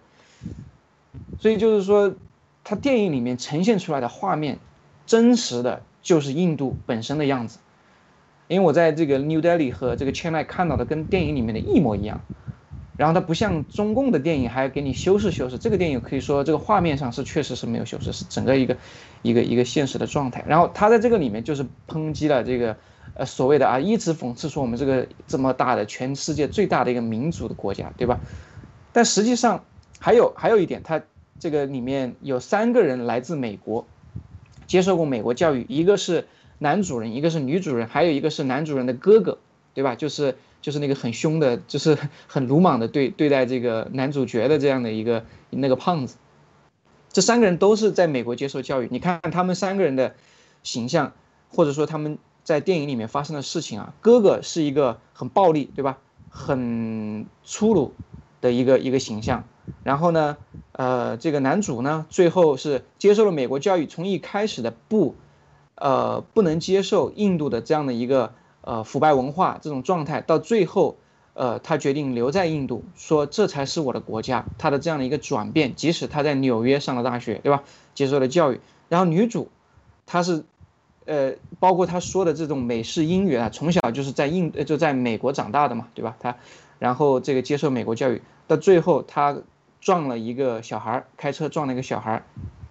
[1.39, 2.15] 所以就是说，
[2.63, 4.59] 它电影里面呈现出来的画面，
[5.05, 7.59] 真实的就是印度本身的样子，
[8.47, 12.21] 因为我在这个 New Delhi 和这个 Chennai 看到的跟电影里面的一模一样，
[12.95, 18.77] 然后它不像中共的电影还要给你修饰修饰，这个电影可以说这个画面上是确实是没有修饰，是整个一个
[19.21, 22.77] 一个一个现实的状态，然后它在这个里面就是抨击了这个。
[23.15, 28.19] 呃，所谓的啊，一直讽刺说我们这个这么大的全世界最大的一个民族的国家，对吧？
[28.91, 29.63] 但实际上
[29.99, 30.99] 还有还有一点，他
[31.39, 33.85] 这个里面有三个人来自美国，
[34.65, 36.25] 接受过美国教育，一个是
[36.57, 39.37] 男主人，一个是女主人，还有一个是男主人的哥哥，
[39.75, 39.93] 对吧？
[39.93, 41.95] 就是就是那个很凶的，就是
[42.25, 46.15] 很鲁莽的对对待这个男主角的这样的一个那个胖子，
[47.11, 48.87] 这三个人都是在美国接受教育。
[48.89, 50.15] 你看他们三个人的
[50.63, 51.13] 形象，
[51.49, 52.17] 或者说他们。
[52.43, 55.97] 在电影里面发生的事情啊，哥哥是一个很暴力，对吧？
[56.29, 57.93] 很粗鲁
[58.41, 59.45] 的一个一个形象。
[59.83, 60.35] 然后呢，
[60.73, 65.15] 呃，这个男主呢，最后是接受了美国教育，从一开始的不，
[65.75, 70.97] 呃，不能接受印度的这样的一个呃腐败文化这种状态，到最后，
[71.33, 74.45] 呃，他决定留在印度，说这才是我的国家。
[74.57, 77.63] 他的这样的一个转变，即使他在纽约上了大学，对吧？
[77.93, 78.59] 接受了教育。
[78.89, 79.49] 然后女主，
[80.05, 80.43] 她是。
[81.05, 86.15] 呃，包括他说的这种美式英语啊，从小就是在印就在美国长大的嘛，对吧？
[86.19, 86.37] 他，
[86.79, 89.37] 然后这个接受美国教育，到最后他
[89.81, 92.23] 撞了一个小孩儿，开车撞了一个小孩儿，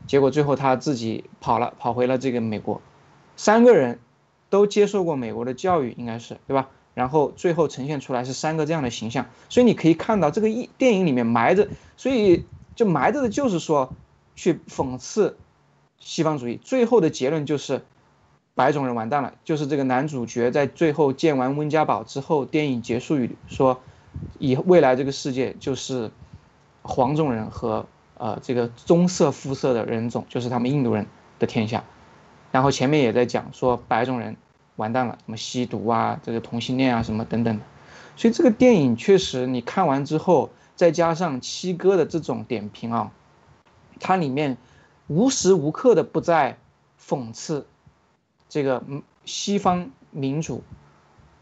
[0.07, 2.81] 结果最后他自己跑了，跑回了这个美国。
[3.37, 3.99] 三个人
[4.49, 6.71] 都接受过美国的教育，应该是对吧？
[6.95, 13.93] 然后最后呈现出来是三个这样的形象，所以你可以看到这个一电影里面埋着，所以就埋着的就是说
[14.37, 15.37] 去讽刺
[15.99, 17.83] 西方主义，最后的结论就是。
[18.55, 23.81] 白种人完蛋了，就是这个男主角在最后见完温家宝之后，电影结束语说，
[24.39, 26.11] 以未来这个世界就是
[26.83, 27.87] 黄种人和
[28.19, 31.07] 呃这个棕色肤色的人种，就是他们印度人
[31.39, 31.83] 的天下。
[32.51, 34.37] 然后前面也在讲说白种人
[34.77, 37.65] 完蛋了，什么吸毒啊，这个同性恋啊什么等等的。
[38.17, 43.11] 所以这个电影确实你看完之后，再加上七哥的这种点评啊，
[43.99, 44.59] 它里面
[45.07, 46.59] 无时无刻的不在
[47.01, 47.67] 讽刺。
[48.53, 48.83] 这个
[49.25, 50.63] 西方民主、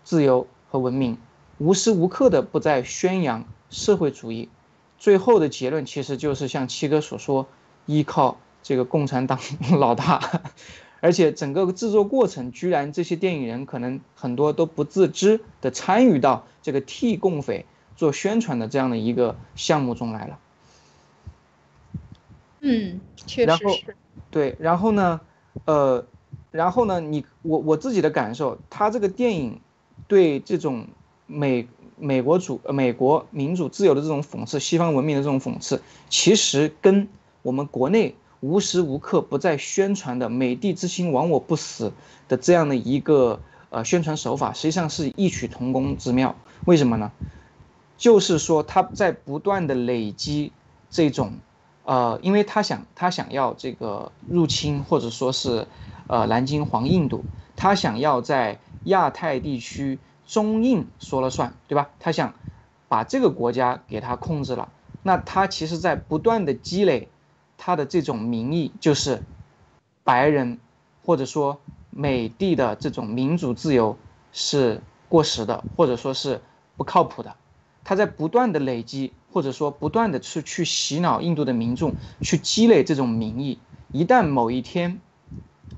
[0.04, 1.18] 自由和文明，
[1.58, 4.48] 无时无刻的不在宣扬社会主义，
[4.96, 7.48] 最后的结论其实就是像七哥所说，
[7.84, 9.40] 依靠这个共产党
[9.76, 10.40] 老大，
[11.00, 20.38] 而且整个制作过程，居然这些电影人可能很多都不自知的参与到这个替共匪做宣传的这样的一个项目中来了。
[22.60, 23.96] 嗯，确实是。
[24.30, 25.20] 对，然后呢，
[25.64, 26.06] 呃。
[26.50, 29.60] 然后呢，你我我自己的感受，他这个电影
[30.08, 30.86] 对这种
[31.26, 37.08] 美美国主美国民主自由的这种讽刺，西方文明的这种讽刺，其实跟
[37.42, 41.92] 我们国内无时无刻不在宣传的“美帝之心亡我不死”
[42.28, 46.34] 的这样的一个呃宣传手法实际上是异曲同工之妙。
[46.64, 47.12] 为什么呢？
[47.96, 50.52] 就是说他在不断的累积
[50.88, 51.34] 这种，
[51.84, 55.66] 呃，因为他想他想要这个入侵或者说是，
[56.10, 61.88] 呃，南京黄印度，他想要在亚太地区中印说了算，对吧？
[62.00, 62.34] 他想
[62.88, 64.70] 把这个国家给他控制了，
[65.04, 67.08] 那他其实在不断的积累
[67.56, 69.22] 他的这种民意，就是
[70.02, 70.58] 白人
[71.04, 73.96] 或者说美帝的这种民主自由
[74.32, 76.40] 是过时的，或者说是
[76.76, 77.36] 不靠谱的。
[77.84, 83.60] 他在不断的累积，或者说不断的去去洗脑印度的民众，去积累这种民意。
[83.92, 85.00] 一旦某一天，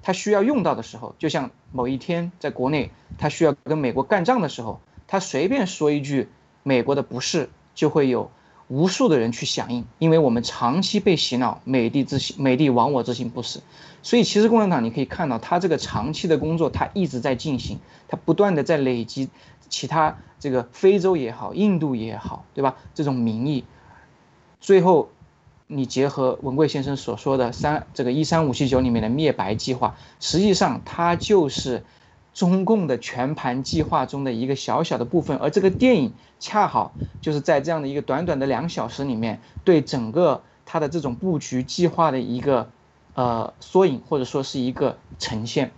[0.00, 6.28] 他需要用到的时候，就像某一天在国内他需要跟美国干仗的时候，他随便说一句
[6.62, 8.31] 美国的不是，就会有
[8.68, 9.85] 无数的人去响应。
[9.98, 13.61] 因为我们长期被洗脑，美帝之心，美帝亡我之心不死。
[14.02, 17.78] 所以其实共产党你可以看到，他这个长期的工作，他一直在进行，
[18.09, 19.28] 他不断的在累积。
[19.68, 22.76] 其他这个非洲也好，印度也好，对吧？
[22.92, 23.64] 这种民意，
[24.61, 25.09] 最后
[25.75, 31.83] 你结合文贵先生所说的三这个一三五七九里面的灭白计划，实际上它就是
[32.35, 35.37] 中共的全盘计划中的一个小小的部分。
[35.39, 42.71] 而这个电影恰好就是在这样的一个短短的两小时里面，对整个它的这种布局计划的一个
[43.15, 45.73] 呃缩影，或者说是一个呈现。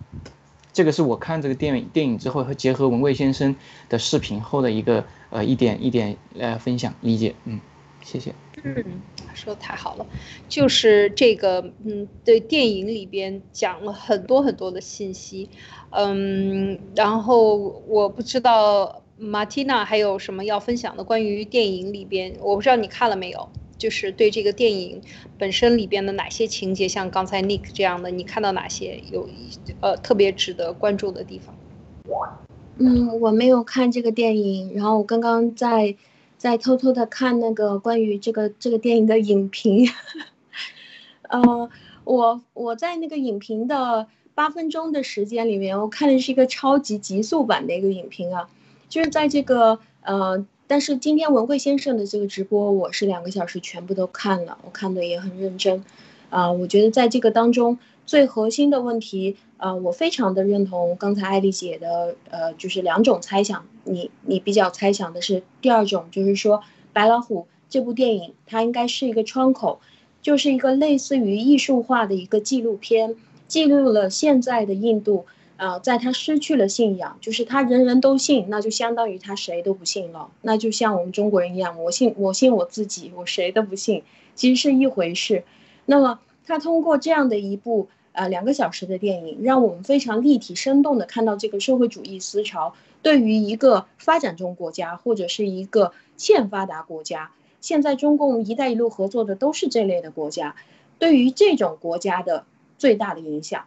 [0.73, 3.55] 这个是我看这个电影电影之后和结合文贵先生
[3.87, 7.61] 的视频后的一个呃一点一点呃分享理解，嗯，
[8.01, 8.44] 谢谢。
[8.65, 8.83] 嗯，
[9.33, 10.05] 说的太好了，
[10.49, 15.49] 就是这个嗯，对电影里边讲了很多很多的信息，
[15.91, 17.55] 嗯，然后
[17.87, 23.47] 我不知道马蒂娜还有什么要分享的关于电影里边，我不知道你看了没有。
[23.77, 25.01] 就是对这个电影
[25.37, 29.27] 本身里边的哪些情节，像刚才 Nick 这样的，你看到哪些有
[29.81, 31.53] 呃特别值得关注的地方？
[32.77, 35.93] 嗯，我没有看这个电影，然后我刚刚在
[36.45, 39.89] 在偷偷的看那个关于这个这个电影的影评。
[41.27, 41.71] 呃，
[42.03, 44.05] 我我在那个影评的
[44.35, 48.47] 八分钟的时间里面，我看的是一个超级极速版的一个影评啊，
[48.87, 50.45] 就是在这个呃。
[50.67, 55.83] 但是今天文慧先生的这个直播，我是两个小时全部都看了，我看的也很认真，
[56.29, 66.61] 啊，我觉得在这个当中最核心的问题，呃，我非常的认同刚才艾丽姐的，呃，就是两种猜想，你你比较猜想的是第二种，就是说
[66.93, 69.79] 白老虎这部电影它应该是一个窗口，
[70.21, 73.15] 就是一个类似于艺术化的一个纪录片，
[73.47, 75.25] 记录了现在的印度。
[75.57, 80.29] 呃，在他失去了信仰，就是他人人都信，那就相当于他谁都不信了。
[80.41, 84.03] 那就像我们中国人一样，我信我信我自己，我谁都不信，
[84.35, 85.45] 其实是一回事。
[85.85, 97.31] 那么他通过这样的一部呃两个小时的电影，让我们非常立体生动的看到这个社会主义思潮对于一个发展中国家或者是一个欠发达国家，
[97.61, 100.55] 现在中共“一带一路”合作的都是这类的国家，
[100.97, 102.45] 对于这种国家的
[102.77, 103.65] 最大的影响。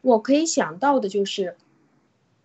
[0.00, 1.56] 我可以想到的就是，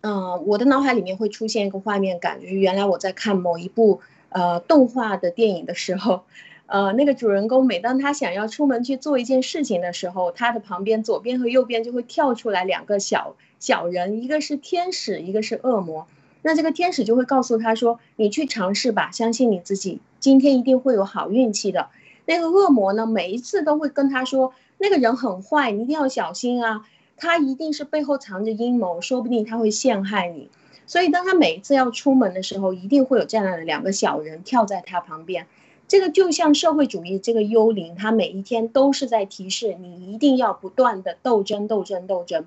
[0.02, 6.24] 嗯，我的脑海里面会出现一个画面感，就是原来我在看某一部呃动画的电影的时候，
[6.74, 16.08] 呃，那个主人公每当他想要出门去做一件事情的时候，他的旁边左边和右边就会跳出来两个小小人，一个是天使，一个是恶魔。
[16.42, 21.90] 那这个天使就会告诉他说：“你去尝试吧，相信你自己，今天一定会有好运气的。”
[22.26, 30.50] 那个恶魔呢，每一次都会跟他说：“那个人很坏，你一定要小心啊。”他一定是背后藏着阴谋，说不定他会陷害你。
[30.88, 35.46] 所以，当他每一次要出门的时候，一定会有这样的两个小人跳在他旁边。
[35.94, 42.46] 这个就像社会主义这个幽灵，他每一天都是在提示你一定要不断的斗争、斗争、斗争。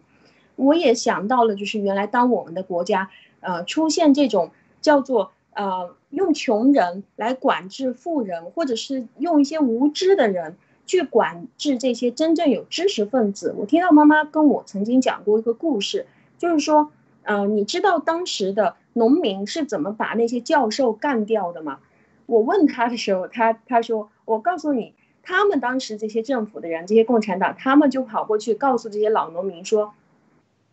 [0.56, 10.56] 我也想到了，就是原来当我们的国家呃出现这种叫做呃用穷人来管制富人，或者是用一些无知的人。
[10.84, 13.54] 去管制这些真正有知识分子。
[13.56, 16.06] 我听到妈妈跟我曾经讲过一个故事，
[16.36, 16.90] 就是说，
[17.22, 21.78] 呃，你知道当时的农民是怎么把那些教授干掉的吗？
[22.26, 29.94] 我问他的时候，他他说，我告诉你，他们当时这些政府的人，这些共产党，他们就跑过去告诉这些老农民说，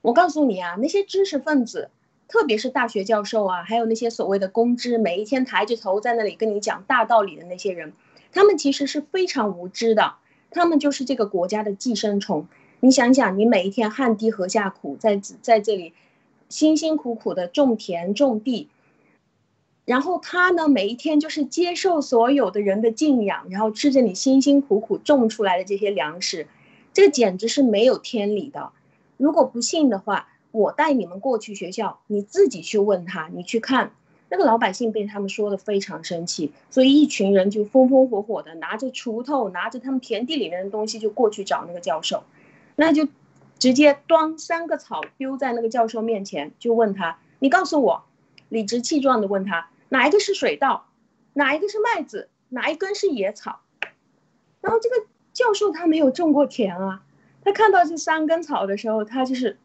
[0.02, 1.90] 我告诉你啊，那些知识分子，
[2.28, 7.94] 特别是大学教授啊，还有那些所谓的公知，每一天抬着头在那里跟你讲大道理的那些人。
[8.32, 10.16] 他们其实是非常无知的，
[10.50, 12.48] 他们就是这个国家的寄生虫。
[12.80, 15.94] 你想想，你每一天汗滴禾下苦，在在这里
[16.50, 18.70] 辛辛苦苦的种田种地，
[19.86, 26.48] 然后他呢，每一天就是接受所有的人的敬仰，然后吃着你辛辛苦苦种出来的这些粮食，
[26.94, 28.72] 这简直是没有天理的。
[29.18, 33.92] 如果不信的话，我带你们过去学校，你自己去问他，你去看。
[34.30, 42.24] 那个老百姓被他们说的非常生气，所以一群人就风风火火的拿着锄头，拿着他们田地里面的东西就过去找那个教授，
[42.76, 43.08] 那就
[43.60, 48.06] 直接端三个草丢在那个教授面前，就问他：“你告诉我，
[48.50, 50.88] 理直气壮的问他，哪一个是水稻，
[51.34, 53.60] 哪一个是麦子，哪一根是野草？”
[54.60, 54.96] 然后这个
[55.34, 57.04] 教授他没有种过田啊，
[57.44, 59.60] 他看到这三根草的时候，他就是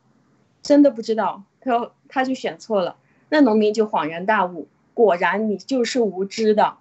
[0.62, 2.96] 真的不知道，他他就选错了。
[3.30, 6.76] 那农民就恍然大悟，果然你就是无知的。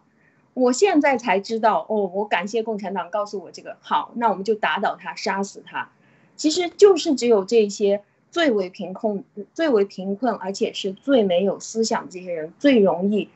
[0.54, 3.78] 我现在才知道哦，我感谢共产党告诉我这个。
[3.80, 5.90] 好，那我们就打倒他，杀死他。
[6.36, 9.24] 其实就是只有这些最为贫困、
[9.54, 13.30] 最为贫困，而且是最没有思想这些人，最容易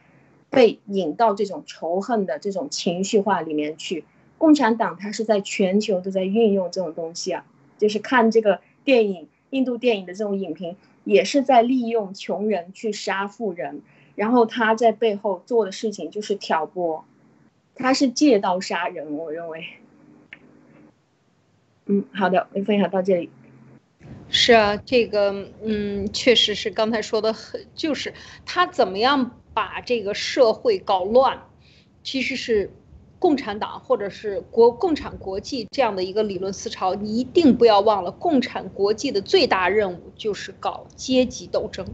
[0.52, 4.06] 被引到这种仇恨的这种情绪化里面去。
[4.38, 7.44] 共产党它是在全球都在运用这种东西啊，
[7.80, 10.76] 就是看这个电影，印度电影的这种影评。
[11.04, 13.82] 也是在利用穷人去杀富人，
[14.14, 17.04] 然后他在背后做的事情就是挑拨，
[17.74, 19.18] 他是借刀杀人。
[19.18, 19.66] 我认为，
[21.88, 23.32] 嗯，好的，我分享到这里。
[24.30, 28.14] 是啊，这个，嗯，确实是刚才说的很，就是
[28.46, 31.48] 他怎么样把这个社会搞乱，
[32.04, 32.72] 其实是。
[33.22, 41.86] 共产党或者是国共产国际这样的一个理论思潮，你一定不要忘了，共产国际的最大任务就是搞阶级斗争，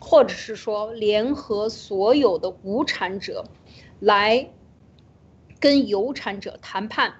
[0.00, 3.44] 或者是说联合所有的无产者，
[4.00, 4.50] 来
[5.60, 7.14] 跟有产者谈判。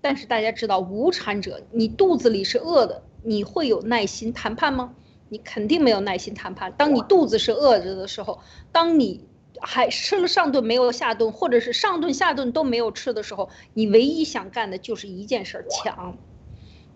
[0.00, 4.94] 但是大家知道，无产者你肚子里是饿的，你会有耐心谈判吗？
[5.28, 6.72] 你肯定没有耐心谈判。
[6.72, 8.40] 当你肚子是饿着的时候，
[8.72, 9.24] 当你。
[9.60, 16.18] 还吃了上顿没有下顿，或者是上顿下顿都没有吃的时候，你唯一想干的就是一件事儿抢，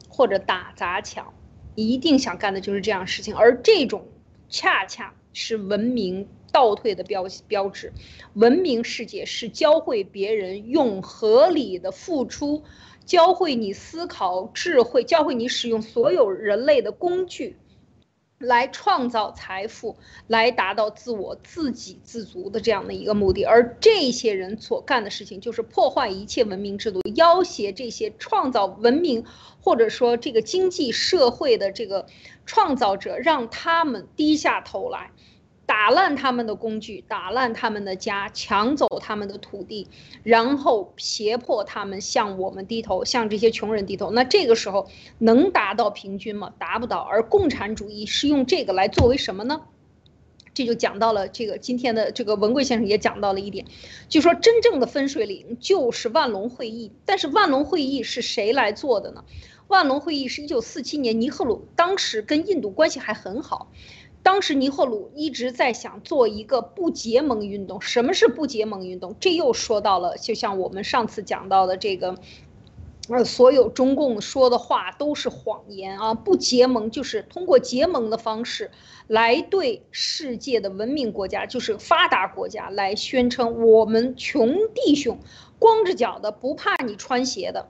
[0.09, 1.33] 或者打砸抢，
[1.77, 3.35] 一定想干的就是这样事情。
[3.35, 4.09] 而这种
[4.51, 7.93] 恰恰是文明倒退的标标志。
[8.35, 12.65] 文明世界是教会别人用合理的付出，
[13.07, 17.57] 教会你思考智慧，教会你使用所有人类的工具。
[18.39, 19.97] 来创造财富，
[20.29, 29.25] 来达到自我自给自足的这样的一个目的，而这些人所干的事情就是破坏一切文明制度，要挟这些创造文明
[29.61, 32.07] 或者说这个经济社会的这个
[32.47, 35.11] 创造者，让他们低下头来。
[35.69, 39.87] 打烂他们的工具，打烂他们的家，抢走他们的土地，
[40.23, 44.11] 然后胁迫他们向我们低头，向这些穷人低头。
[44.11, 44.89] 那这个时候
[45.19, 46.55] 能达到平均吗？
[46.59, 47.01] 达不到。
[47.01, 49.61] 而共产主义是用这个来作为什么呢？
[50.55, 53.67] 这就讲到了这个今天的这个文贵先生也讲到了一点，
[54.09, 56.93] 就说真正的分水岭就是万隆会议。
[57.05, 59.23] 但是万隆会议是谁来做的呢？
[59.67, 63.71] 万隆会议是一九四七年，尼赫鲁当时跟印度关系还很好。
[64.23, 67.81] 当时尼赫鲁一直在想做一个不结盟运动。
[67.81, 69.15] 什么是不结盟运动？
[69.19, 72.17] 这又说到了，就像我们上次讲到的这个，
[73.09, 76.13] 呃，所有中共说的话都是谎言啊！
[76.13, 78.71] 不结盟就是通过结盟的方式
[79.07, 85.19] 来对世界的文明国家，就是发达国家来宣称我们穷弟兄，
[85.59, 87.69] 光着脚的不怕你穿鞋的。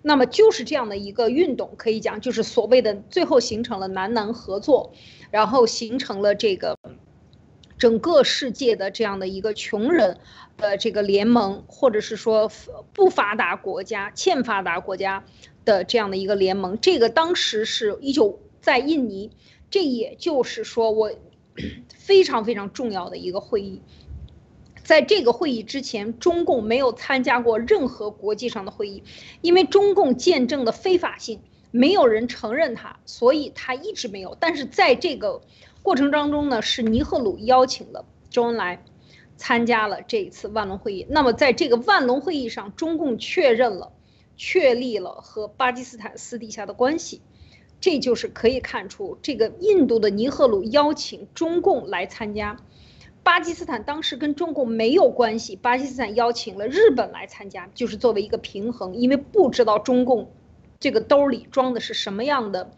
[0.00, 4.92] 那么就是这样的一个运动，可以讲就是所谓的最后形成了南南合作。
[5.30, 6.78] 然后形成了这个
[7.76, 10.18] 整个世界的这样的一个穷人
[10.56, 12.50] 的这个联盟，或者是说
[12.92, 15.24] 不发达国家、欠发达国家
[15.64, 16.80] 的这样的一个联盟。
[16.80, 19.30] 这个当时是一九在印尼，
[19.70, 21.12] 这也就是说我
[21.94, 23.82] 非常非常重要的一个会议。
[24.82, 29.02] 在这个会议之前，中共没有参加过任何国际上的会议，
[29.42, 31.40] 因为中共见证的非法性。
[31.70, 34.36] 没有人承认他，所以他一直没有。
[34.40, 35.42] 但是在这个
[35.82, 38.82] 过程当中呢，是尼赫鲁邀请了周恩来
[39.36, 41.06] 参加了这一次万隆会议。
[41.10, 43.92] 那么在这个万隆会议上，中共确认了、
[44.36, 47.20] 确立了和巴基斯坦私底下的关系。
[47.80, 52.56] 这就是可以看出，这个印度的尼赫鲁邀请中共来参加，
[53.22, 55.54] 巴基斯坦当时跟中共没有关系。
[55.54, 60.32] 巴基斯坦邀请了日本来参加，就是作为一个平衡，因为不知道中共。
[60.80, 62.70] 这个兜里装的是什么样的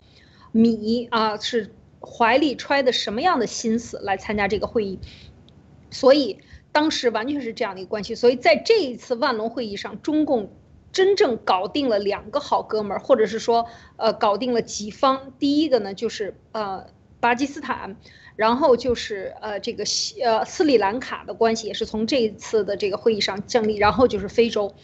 [0.53, 1.37] 米啊？
[1.37, 4.99] 是怀里揣的什么样的心思来参加这个会议？
[5.91, 6.39] 所以
[6.73, 8.15] 当时完全是这样的一个关系。
[8.15, 10.51] 所以在这一次万隆会议上，中共
[10.93, 15.35] 真正搞定了两个好哥们儿，或者是说，呃，搞定了几方。
[15.39, 16.87] 第一个呢，就是呃
[17.21, 17.97] 巴基斯坦，
[18.35, 24.75] 然后就是呃这个西呃斯里兰卡的关系也是从这一次的这个会议上建立，然后就是非洲，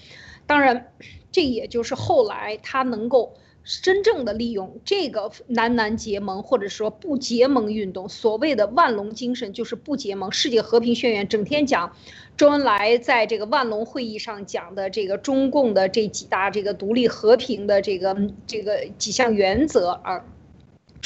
[0.46, 0.92] 当然。
[1.36, 3.34] 这也就是后来他能够
[3.82, 10.32] 真正的利用这个南南结盟，或者说不结盟运动，所谓的万隆精神就是不结盟。
[10.32, 11.94] 世界和平宣言整天讲，
[12.38, 18.16] 周恩来在这个万隆会议上讲的这个中共的这几大这个独立和平的这个
[18.46, 20.24] 这个几项原则啊。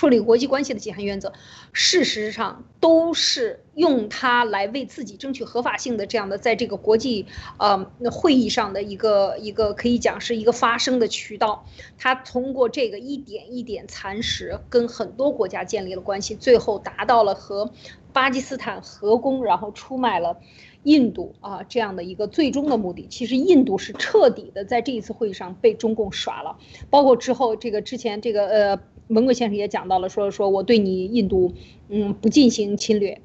[0.01, 1.31] 处理国际关系的几项原则，
[1.75, 7.27] 事实上都是用它来为自己争取合法性的这样的，在这个国际
[7.59, 11.67] 呃会议上的一个一个可以讲是一个发声的渠道。
[11.99, 17.71] 他通过这个一点一点蚕食，跟很多国家建立了关系，最后达到了和
[18.15, 20.39] 巴基斯坦合攻，然后出卖了
[20.85, 23.07] 印度啊这样的一个最终的目的。
[23.11, 26.57] 其实印度是彻底的在这一次会议上被中共耍了，
[26.89, 28.81] 包括之后这个之前这个呃。
[29.11, 31.53] 文贵先生也讲到了，说说我对你印度，
[31.89, 33.21] 嗯，不进行侵略，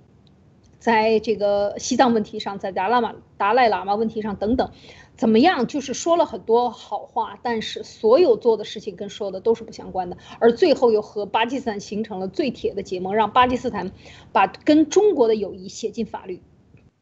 [0.80, 4.72] 在这个西藏问题上，在达拉玛达赖喇嘛问题上等等，
[5.16, 5.68] 怎么样？
[5.68, 13.92] 就是说了很多好话，但是所有做的事情跟说的都是不相关的，而最后又和巴基斯坦形成了最铁的结盟，让巴基斯坦
[14.32, 16.42] 把跟中国的友谊写进法律，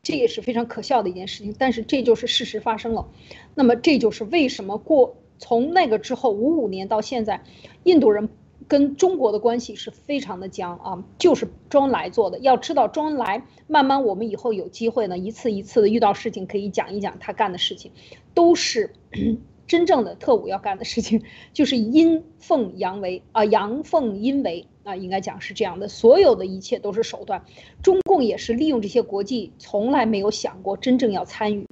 [0.02, 1.56] 这也是非常可笑的一件事情。
[1.58, 3.08] 但是这就是事实发生了，
[3.56, 7.46] 那么这就是为什么过从那个之后五五年到现在，
[7.86, 8.28] 印度人。
[8.74, 12.40] 跟中国的关系是非常的僵啊，就是周恩来做的。
[12.40, 17.92] 要知道周恩来，慢慢我们以后有机会呢，一次一次的遇到事情可以讲一讲他干的事情，
[18.34, 18.92] 都是
[19.68, 21.22] 真正的特务要干的事情，
[21.54, 25.88] 就是阴奉阳违啊，阳奉阴违啊，应该讲是这样的。
[25.88, 27.46] 所有的一切都是手段，
[27.84, 31.68] 中共也是利用这些国际，从来没有想过真正要参与，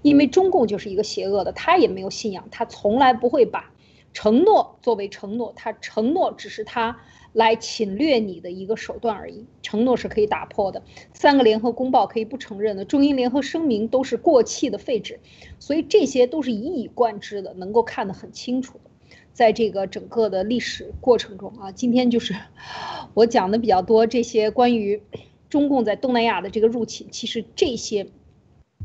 [0.00, 3.72] 因为中共就是一个邪恶的，他也没有信仰，他从来不会把。
[4.16, 6.96] 承诺作为承诺，他承诺只是他
[7.34, 9.44] 来侵略你的一个手段而已。
[9.60, 10.82] 承诺是可以打破的。
[11.12, 15.20] 三个联合公报可以不承认的，中英联合声明都是过气的废纸，
[15.58, 18.90] 所以这些都是一以贯之的，能够看得很清楚的。
[19.34, 22.34] 在这个整个的历史过程中啊，今天就是
[23.12, 25.02] 我讲的比较多这些关于
[25.50, 28.08] 中共在东南亚的这个入侵，其实这些。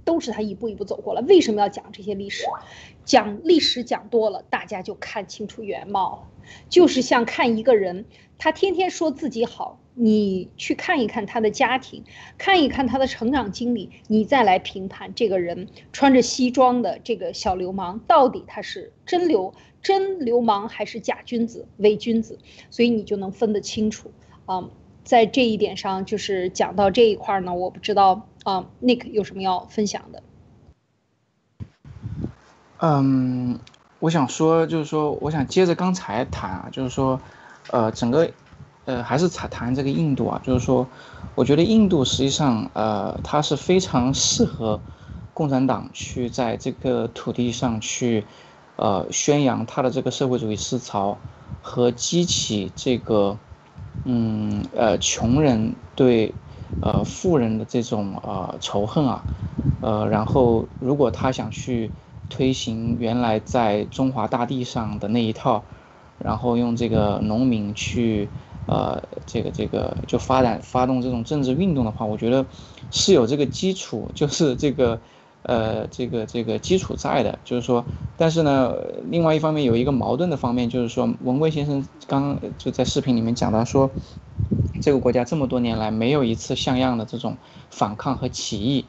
[0.03, 1.21] 都是他一步一步走过来。
[1.21, 2.45] 为什么要讲这些历史？
[3.05, 6.27] 讲历史讲多了，大家就看清楚原貌了。
[6.69, 8.05] 就是像看一个人，
[8.37, 12.03] 他天天说自己好，你去看一看他的家庭，
[12.37, 22.39] 看一看他的成长经历，你再来评判这个人穿着西装的这个小流氓到底他是真流真流氓还是假君子伪君子，
[22.69, 24.11] 所以你就能分得清楚
[24.45, 24.69] 啊。
[25.03, 28.27] 在这一点上，就是讲到这一块呢，我不知道。
[28.43, 30.23] 啊，Nick 有什么要分享的？
[32.79, 33.59] 嗯，
[33.99, 37.19] 我想说，就是说，我想接着刚才谈啊，就是说，
[37.67, 38.31] 呃，整个，
[38.85, 40.87] 呃，还是谈谈这个印度啊，就是说，
[41.35, 44.79] 我觉得印度实际上，呃，它是非常适合
[45.35, 48.25] 共产党去在这个土地上去，
[48.77, 51.15] 呃，宣扬他的这个社会主义思潮
[51.61, 53.37] 和激起这个，
[54.05, 56.33] 嗯，呃，穷人对。
[56.79, 59.25] 呃，富人的这种呃仇恨啊，
[59.81, 61.91] 呃，然后如果他想去
[62.27, 65.63] 推行原来在中华大地上的那一套，
[66.17, 68.31] 然后用这个农民去
[68.65, 72.47] 呃这个这个就发展发动这种政治运动的话，我觉得
[72.89, 74.99] 是有这个基础， 就是这个
[75.43, 83.91] 呃这个这个基础在的，就是说，但是呢，另外一方面有一个矛盾的方面，就是说文贵先生刚就在视频里面讲到说。
[84.81, 87.37] 这个国家这么多年来没有一次像样的这种
[87.69, 88.85] 反抗和起义，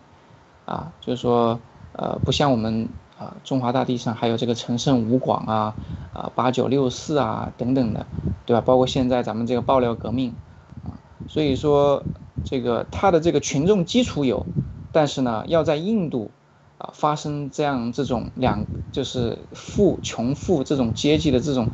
[0.65, 1.61] 啊，就是说，
[1.93, 2.89] 呃，不像我们
[3.19, 5.75] 啊，中华大地上还有这个陈胜吴广啊，
[6.13, 8.07] 啊，八九六四啊等等的，
[8.47, 8.63] 对吧？
[8.63, 10.35] 包括现在咱们这个爆料革命，
[10.83, 10.97] 啊，
[11.29, 12.03] 所以说
[12.45, 14.47] 这个他的这个群众基础有，
[14.91, 16.31] 但是呢，要在印度
[16.79, 21.69] 啊发生这样这种两就是富穷富这种阶级的这种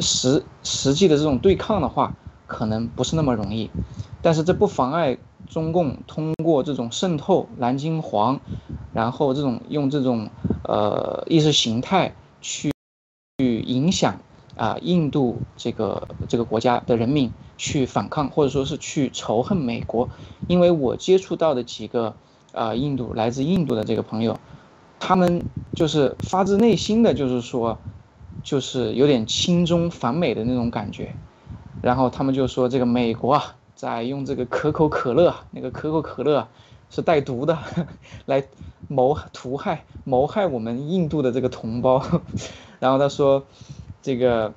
[0.00, 2.12] 实实际的这种对抗的话。
[2.52, 3.70] 可能不是那么容易，
[4.20, 5.16] 但是这不妨碍
[5.48, 8.38] 中共通过这种渗透蓝金黄，
[8.92, 10.28] 然后这种用这种
[10.64, 12.70] 呃意识形态去
[13.38, 14.20] 去影响
[14.54, 20.10] 啊印度这个这个国家的人民去反抗，或者说是去仇恨美国。
[20.46, 22.14] 因为我接触到的几个
[22.52, 24.38] 啊印度来自印度的这个朋友，
[25.00, 25.42] 他们
[25.74, 27.78] 就是发自内心的就是说，
[28.42, 31.14] 就是有点亲中反美的那种感觉。
[31.80, 36.46] 然后他们就说，这个美国啊，在用这个可口可乐，那个可口可乐
[36.90, 37.58] 是带毒的，
[38.26, 38.44] 来
[38.88, 42.04] 谋屠害、谋害我们印度的这个同胞。
[42.78, 43.44] 然后他说，
[44.02, 44.52] 这个，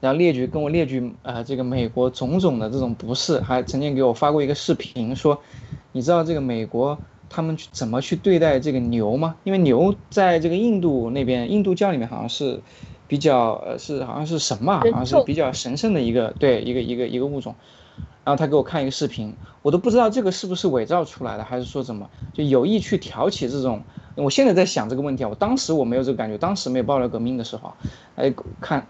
[0.00, 5.40] 然后列举跟我列举啊，这个美国种种的这种不是，还曾经给我发过一个视频，说，
[5.92, 9.34] 你知道这个美国他们去怎么去对待这个牛吗？
[9.44, 12.62] 因为牛在这个印度那边，印度教里面好像是。
[13.08, 17.56] 比较呃是好像是神嘛，好像是比较神圣的一个对一个一个一个物种。
[18.24, 23.82] 然后他给我看一个视频，我都不知道这个是不是伪造出来的，还是说怎么就有意去挑起这种。
[24.16, 27.72] 我现在在想这个问题啊，我当时我没有这个感觉，当时没有爆料革命的时候，
[28.16, 28.86] 哎，看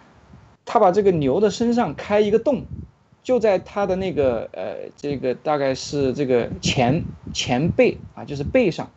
[0.65, 2.65] 他把这个牛的身上开一个洞，
[3.23, 8.91] 就在他的那个呃这个大概是这个前前背啊，就是背上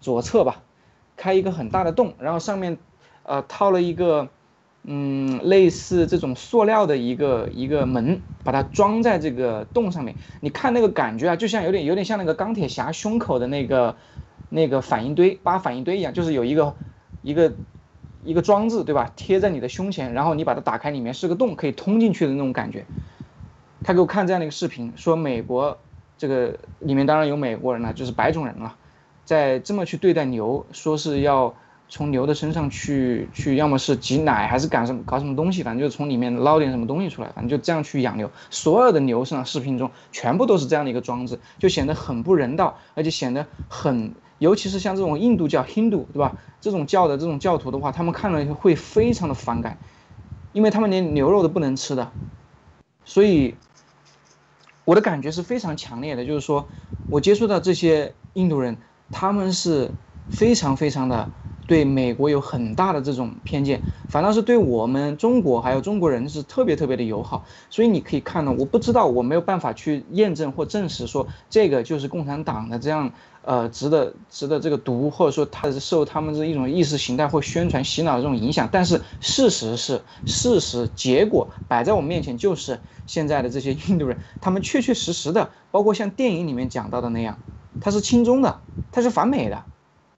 [0.00, 0.62] 左侧吧，
[1.16, 2.78] 开一个很大的洞，然后上面
[3.24, 4.28] 呃套了一个。
[4.82, 10.16] 嗯，类似这种塑料的一个一个门，把它装在这个洞上面。
[10.40, 13.94] 你看那个感觉啊，就像有点有点像那个钢铁侠胸口的那个
[14.48, 16.74] 那个反应堆，八反应堆一样，就是有一个
[17.20, 17.52] 一个
[18.24, 19.12] 一个装置，对吧？
[19.14, 22.86] 贴在你的胸前，然后你把它打开，里面是个洞，可以通进去的那种感觉。
[23.84, 25.76] 他给我看这样的一个视频，说美国
[26.16, 28.76] 这个里面当然有美国人了，就是白种人了，
[29.26, 31.54] 在这么去对待牛，说是要。
[31.90, 38.30] 从牛的身上去去，要么是挤奶，还是干什么搞什么东西，反正就是从里面捞点什么东西出来，反正就这样去养牛。
[38.48, 46.36] 所有的牛身上视频中全部都是这样的一个装置，就显得很不人道，而且显得很，尤其是像这种印度教 Hindu 对吧？
[46.60, 49.76] 这种教的这种教徒的话，他们看了会非常的反感，
[50.52, 52.12] 因为他们连牛肉都不能吃的。
[53.04, 53.56] 所以
[54.84, 56.68] 我的感觉是非常强烈的，就是说
[57.08, 58.76] 我接触到这些印度人，
[59.10, 59.90] 他们是
[60.30, 61.28] 非常非常的。
[61.70, 67.44] 对美国有很大的这种偏见，反倒是对我们中国还有中国人是特别特别的友好。
[67.70, 73.12] 所以你可以看到，我不知道，我没有办法去验证或证实说这个就是共产党的这样，
[73.42, 78.68] 呃，值得值得这个毒，或者说他是受他们这一种意识形态或宣传洗脑的这种影响。
[78.72, 87.38] 但是事实是，事实结果摆在我们面前，就是现在的这些印度人，他们确确实实的，包括像电影里面讲到的那样，
[87.78, 88.58] 他是亲中的，
[88.90, 89.62] 他是反美的，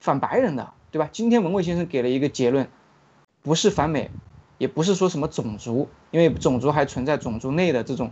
[0.00, 0.72] 反白人的。
[0.92, 1.08] 对吧？
[1.10, 2.68] 今天文贵先生给了一个结论，
[3.42, 4.10] 不是反美，
[4.58, 8.10] 也不是说什么种族，因为种族还存在种族内的这种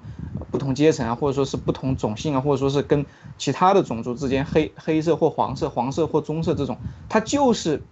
[0.51, 3.05] 不同阶层啊，或者说是不同种姓啊，或者说是跟
[3.37, 6.79] 其他的种族之间黑黑色或黄色、黄色或棕色这种，
[7.11, 7.83] 它就是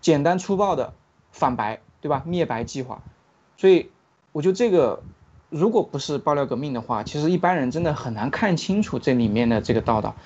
[0.00, 0.94] 简单粗暴的
[1.30, 2.22] 反白，对吧？
[2.24, 3.02] 灭白计划。
[3.58, 3.90] 所以
[4.32, 5.02] 我觉得这个，
[5.50, 10.16] 如果不是爆料革命的话，其实一般人真的很难看清楚这里面的这个道道。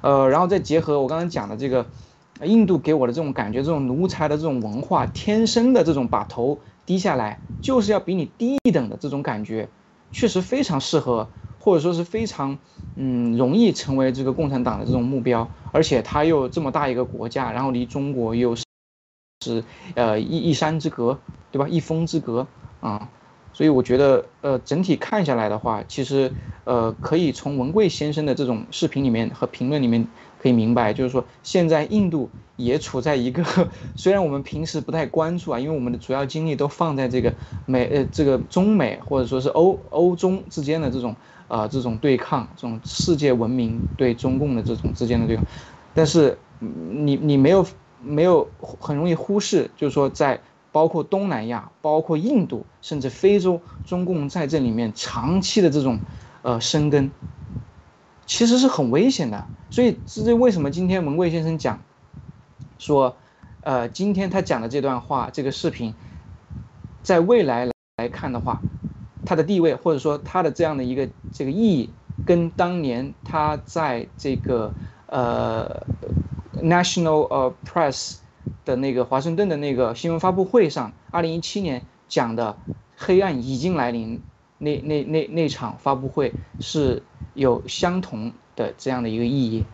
[0.00, 1.84] 呃，然后再结合我刚刚讲的这个。
[2.42, 9.68] 印度给我的这种感觉，这种奴才的这种文化，天生的这种把头低下来，就是要比你低一等的这种感觉，
[10.12, 11.28] 确实非常适合，
[11.58, 12.58] 或者说是非常，
[12.96, 15.48] 嗯，容易成为这个共产党的这种目标。
[15.72, 18.64] 而且他又这么大一个国家，然后离中国又是，
[19.44, 19.64] 是
[19.94, 21.18] 呃一一山之隔，
[21.52, 21.68] 对吧？
[21.68, 22.46] 一峰之隔
[22.80, 23.08] 啊，
[23.52, 26.32] 所以我觉得，呃，整体看下来的话，其实，
[26.64, 30.06] 呃，可以从文贵先生的这种视频里面和评论里面。
[30.40, 33.44] 可以明白，就是说现在印度也处在一个，
[33.94, 37.32] 虽然我们平时不太关注啊，因为我们的主要精力都放在这个
[37.66, 41.14] 美呃这个中美或者说是欧欧中之间的这种
[41.48, 45.44] 啊这种对抗，这种世界文明对中共的这种之间的对抗，
[45.94, 47.66] 但是你你没有
[48.02, 48.46] 没有
[48.80, 50.40] 很容易忽视，就是说在
[50.72, 55.98] 包括东南亚、包括印度甚至非洲，中共在这里面长期的这种
[56.42, 57.10] 呃生根。
[58.30, 61.80] 其实是很危险的，所以这是为什么今天文贵先生讲，
[62.78, 63.16] 说，
[63.62, 65.92] 呃，今天他讲的这段话，这个视频，
[67.02, 68.62] 在未来来看的话，
[69.26, 71.90] 他的地位或者说他的这样的一个这个意义，
[72.24, 74.72] 跟当年他在这个
[75.06, 75.84] 呃
[76.62, 78.18] National 呃 Press
[78.64, 82.56] 的那个华盛顿的那个新闻发布会上，二零一七年讲的
[82.96, 84.22] 黑暗已经来临
[84.60, 87.02] 那那那那场发布会是。
[87.32, 89.64] 有相同的这样的一个意义，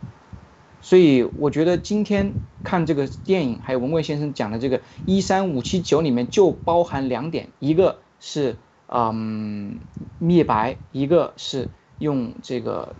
[0.82, 8.56] 所以我觉得今天看这个电影，还有文贵先生讲的这个一三五七九里面就包含两点，一个是
[8.88, 9.78] 嗯
[10.18, 12.94] 灭白，一个是用这个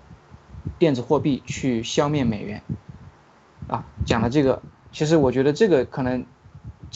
[0.79, 2.63] 电子货币去消灭美元，
[3.69, 6.25] 啊，讲的这个，其实我觉得这个可能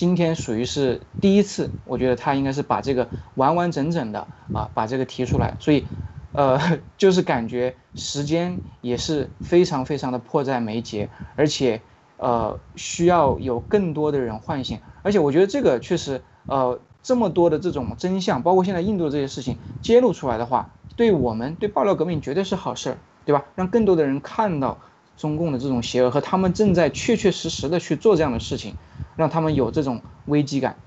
[0.00, 5.86] 今天属于是第一次，我觉得他应该是把这个完完整整的啊把这个提出来，所以。
[6.32, 6.58] 呃，
[6.96, 11.82] 就是感觉时间也是非常非常的迫在眉睫，而且，
[12.16, 14.80] 呃，需要有更多的人唤醒。
[15.02, 23.44] 而且我觉得这个确实，呃，这么多的这种真相，包括现在印度这些事情揭露出来的话，对我们对爆料革命绝对是好事儿，对吧？
[23.54, 24.80] 让更多的人看到
[25.20, 28.74] 中共的这种邪恶和他们正在确确实实的去做这样的事情，
[29.16, 30.78] 让他们有这种危机感。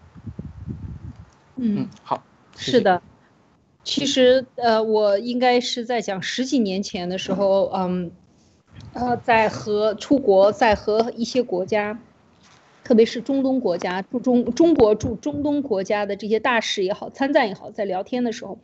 [1.55, 2.23] 嗯，好，
[2.57, 3.03] 是的。
[3.84, 8.11] 其实，呃，我应该是在讲十几年前的时候，嗯，
[8.93, 11.99] 呃，在和出国，在和一些国家，
[12.84, 18.57] 特别是中东国家驻中中国驻中东国家的这些大使也好，参赞也好，在聊天的时候，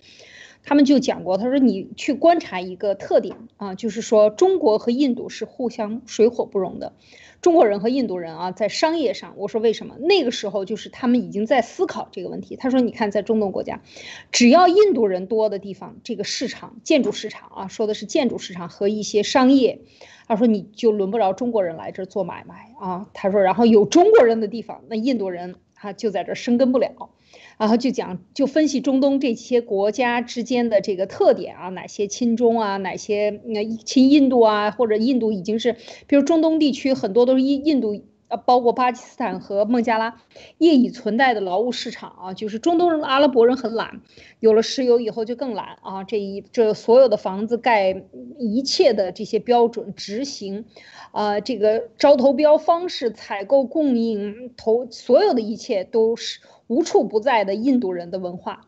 [0.63, 6.93] 他们就讲过，他说你去观察一个特点啊，就是说中国和印度是互相水火不容的。
[7.41, 9.95] 中国人和印度人啊，在商业上，我说为什么？
[9.97, 12.57] 那个时候就是他们已经在思考这个问题。
[12.57, 13.81] 他说：“你看，在中东国家，
[14.29, 19.79] 只要印度人多的地方，这个市场建筑市场啊，说的是建筑市场和一些商业，
[20.27, 23.07] 他说你就轮不着中国人来这儿做买卖啊。
[23.13, 27.09] 他说，然后有中国人的地方，那印度人他就在这儿生根不了。”
[27.57, 35.73] 然后就讲，就分析中东这些国家之间的这个特点啊，哪些亲中啊，哪些那亲印度啊，或者印度已经是，
[36.07, 40.21] 比如中东地区很多都是印印度，呃，包括巴基斯坦和孟加拉，
[40.57, 44.01] 业已存在的劳务市场啊，就是中东人、阿拉伯人很懒，
[44.39, 48.05] 有了石油以后就更懒啊，这一这所有的房子盖，
[48.37, 50.63] 一切的这些标准执行，
[51.11, 56.39] 啊，这个招投标方式、采购、供应、投，所有的一切都是。
[56.69, 58.67] 无处不在的印度人的文化，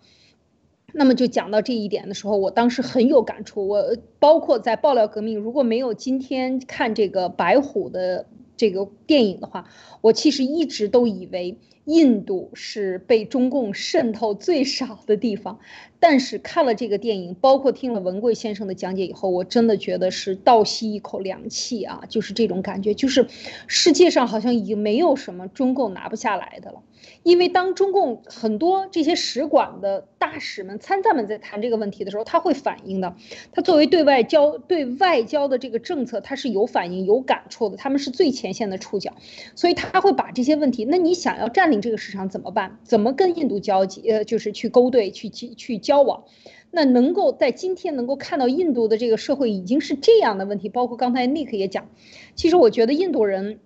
[0.91, 3.67] 那么就讲到这一点的时候，我当时很有感触。
[3.67, 8.25] 我包括在爆料革命，如果没有今天看这个白虎的
[8.57, 9.69] 这个电影的话，
[10.01, 11.59] 我其实一直都以为
[11.91, 15.59] 印度是被中共渗透最少的地方。
[15.99, 22.01] 但是看了这个电影，包括听了文贵先生的讲解以后，我真的觉得是倒吸一口凉气啊！
[22.09, 23.27] 就是这种感觉，就是
[23.67, 26.81] 世界上好像已经没有什么中共拿不下来的了。
[27.21, 33.15] 因为当中共很多这些使馆的大使们、参赞们在谈这个问题的时候，他会反映的。
[33.51, 37.77] 他作为对外交、对外交的这个政策，他是有反应、有感触的。
[37.77, 39.13] 他们是最前线的触角，
[39.55, 40.85] 所以他会把这些问题。
[40.85, 42.79] 那你想要占领这个市场怎么办？
[42.83, 44.09] 怎么跟印度交集？
[44.09, 46.23] 呃，就是去勾兑、去去去交往。
[46.69, 51.89] 那能够在今天能够看到印度的这个社会已经是这样的问题，包括刚才 Nick 也讲，
[52.35, 53.59] 其实我觉得印度人。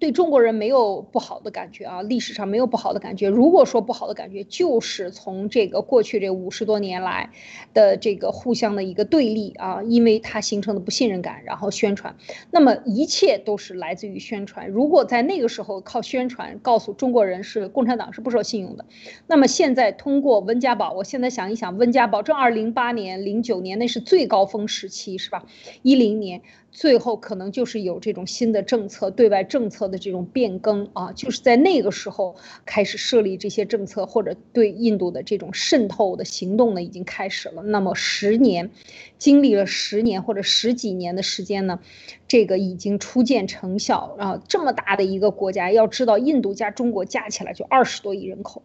[0.00, 3.28] 对中国人没有不好的感觉啊，历史上没有不好的感觉。
[3.28, 7.30] 如果说不好的感觉，就是从这个过去这五十多年来
[7.74, 12.16] 的这个互相的一个对立啊，因为它形成的不信任感，然后宣传。
[12.50, 14.70] 那么一切都是来自于宣传。
[14.70, 18.86] 如果在那个时候靠宣传告诉中国人是共产党是不受信用的，
[19.26, 25.44] 那么现在通过温家宝，我现在想一想，温家宝这二零八年、零九年那是最高峰时期，是吧？
[25.82, 26.40] 一零年。
[26.72, 37.62] 最后可能就是有这种新的政策，对外政策的这种变更啊，就是在那个时候开始设立这些政策，或者对印度的这种渗透的行动呢，已经开始了。
[37.62, 38.70] 那么十年，
[39.18, 41.80] 经历了十年或者十几年的时间呢，
[42.28, 44.42] 这个已经初见成效啊。
[44.48, 48.62] 这么大的一个国家，要知道印度加中国加起来就二十多亿人口。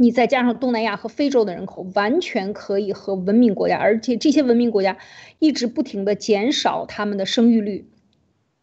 [0.00, 4.96] 你再加上东南亚和非洲的人口，完全可以和文明国家，而且这些文明国家
[5.40, 7.90] 一直不停的减少他们的生育率，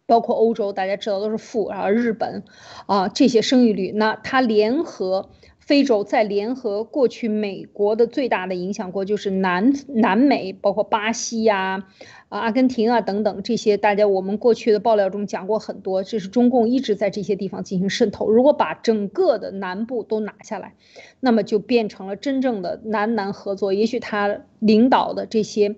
[0.07, 2.43] 包括欧洲，大家知道都是负啊，日本
[2.87, 5.29] 啊这些生育率，那它联合
[5.59, 11.87] 非洲，再联合过去美国的最大的影响国就是南南美，包括巴西呀。
[12.29, 18.29] 啊阿根廷啊，等等这些，大家我们过去的爆料中讲过很多，这是中共一直在这些地方进行渗透。
[18.29, 20.73] 如果把整个的南部都拿下来，
[21.19, 23.73] 那么就变成了真正的南南合作。
[23.73, 25.75] 也许他领导的这些。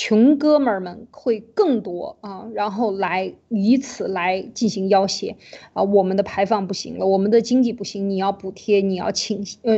[0.00, 5.36] 穷哥们儿们会更多啊，然后来以此来进行要挟
[5.72, 9.76] 啊，我们的排放不行了，我们的经济不行，你要补贴，你要倾呃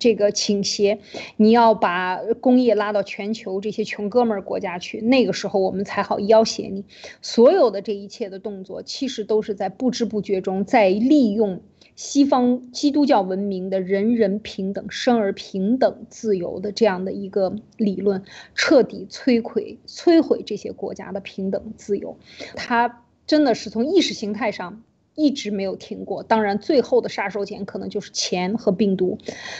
[0.00, 0.98] 这个倾斜，
[1.36, 6.84] 你要把工业拉到全球这些穷哥们儿国家去，那个时候我们才好要挟你。
[7.22, 11.60] 所有的这一切的动作，其实都是在不知不觉中在利用。
[12.02, 18.24] 西方基督教文明的人人平等、生而平等、自由的这样的一个理论，
[18.54, 22.16] 彻底摧毁、摧毁这些国家的平等自由。
[22.56, 24.82] 它真的是从意识形态上
[25.14, 26.22] 一直没有停过。
[26.22, 29.18] 当然，最后的杀手锏可能就是钱和病毒。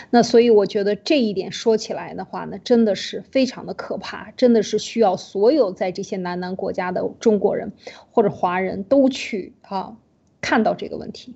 [0.08, 7.70] 那所以我觉得这一点说起来的话呢，真的是非常的可怕，真的是需要所有在这些南南国家的中国人
[8.10, 9.98] 或者华人都去啊
[10.40, 11.34] 看到这个问题。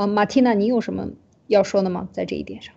[0.00, 1.08] 啊，马蒂娜，你有什么
[1.46, 2.08] 要说的吗？
[2.10, 2.74] 在这一点上？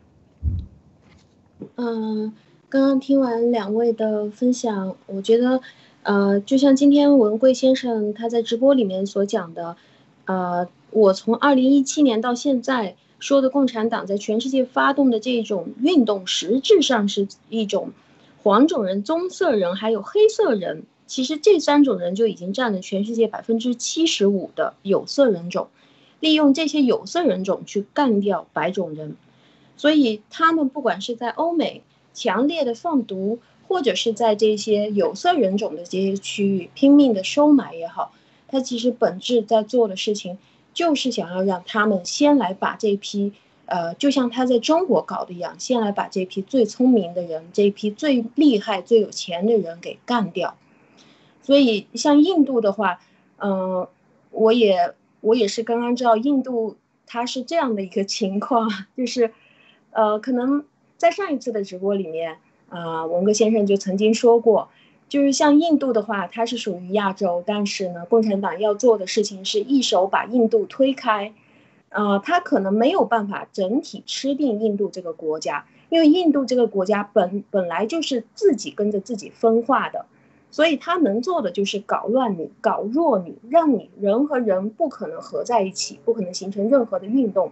[1.76, 2.34] 嗯，
[2.67, 5.61] 刚刚听完两位的分享，我觉得，
[6.01, 9.78] 呃，就像今天文贵先生他在直播里面所讲的，
[10.26, 17.91] 呃，我从二零一七年到现在说的共产党在全世界发动的这种运动，实质上是一种
[18.43, 25.69] 黄种人、棕色人还有黑色人，其实这三种人就已经占了全世界百分之七十五的有色人种。
[26.24, 29.17] 利用这些有色人种去干掉白种人，
[29.76, 38.13] 所以他们不管是在欧美强烈的放毒，或者是在这些有色人种的这些区域拼命的收买也好，
[38.47, 40.38] 他其实本质在做的事情
[40.74, 43.34] 就是想要让他们先来把这批，
[43.65, 50.55] 呃，就像他在中国搞的一样，先来把这批最聪明的人，这批最厉害、最有钱的人给干掉。
[51.41, 53.01] 所以像印度的话，
[53.39, 53.86] 嗯，
[54.32, 54.93] 我也
[55.24, 56.76] 我也是刚刚知道印度
[57.07, 59.32] 它是这样的一个情况，就是，
[59.91, 60.65] 呃，可能
[60.97, 64.69] 在上一次的直播里面，啊，文哥先生就曾经说过。
[65.07, 71.34] 就是像印度的话，它是属于亚洲，但是呢，共产党要做的事情是一手把印度推开，
[71.89, 80.07] 呃，他可能没有办法整体吃定印度这个国家，因为印度这个国家本本来就是自己跟着自己分化的，
[80.54, 87.51] 所以他能做的就是搞乱你，搞弱你，让你人和人不可能合在一起，不可能形成任何的运动，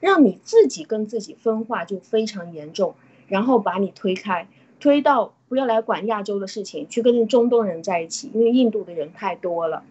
[0.00, 2.94] 让你自己跟自己分化就非常严重，
[3.28, 4.48] 然后把你推开，
[4.78, 5.32] 推到。
[5.48, 9.82] 不要来管亚洲的事情，去跟中东人在一起，因为印度的人太多了。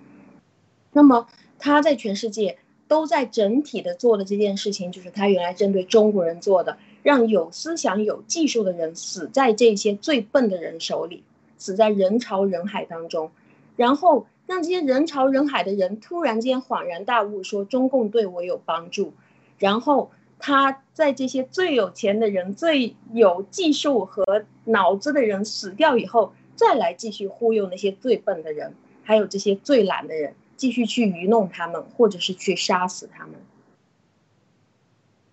[0.93, 2.57] 那么他在全世界
[2.87, 11.23] 都在整体的做的这件事情，就是他原来针对中国人做的，让有思想、有技术的人死在这些最笨的人手里，
[11.59, 13.29] 死在人潮人海当中，
[13.75, 19.13] 然后让这些人潮人海的人突然间恍然大悟，说中共对我有帮助，
[19.59, 20.09] 然后。
[20.41, 33.35] 他在这些最有钱的人、最有技术和脑子的人死掉以后，再来继续忽悠那些最笨的人，还有这些最懒的人，继续去愚弄他们，或者是去杀死他们。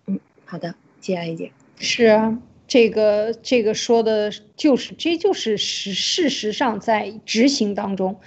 [0.07, 1.53] 嗯，好的，接下来一点。
[1.77, 2.37] 是啊，
[2.67, 8.19] 这个这个说的就是，这就是实事实上在执行当中，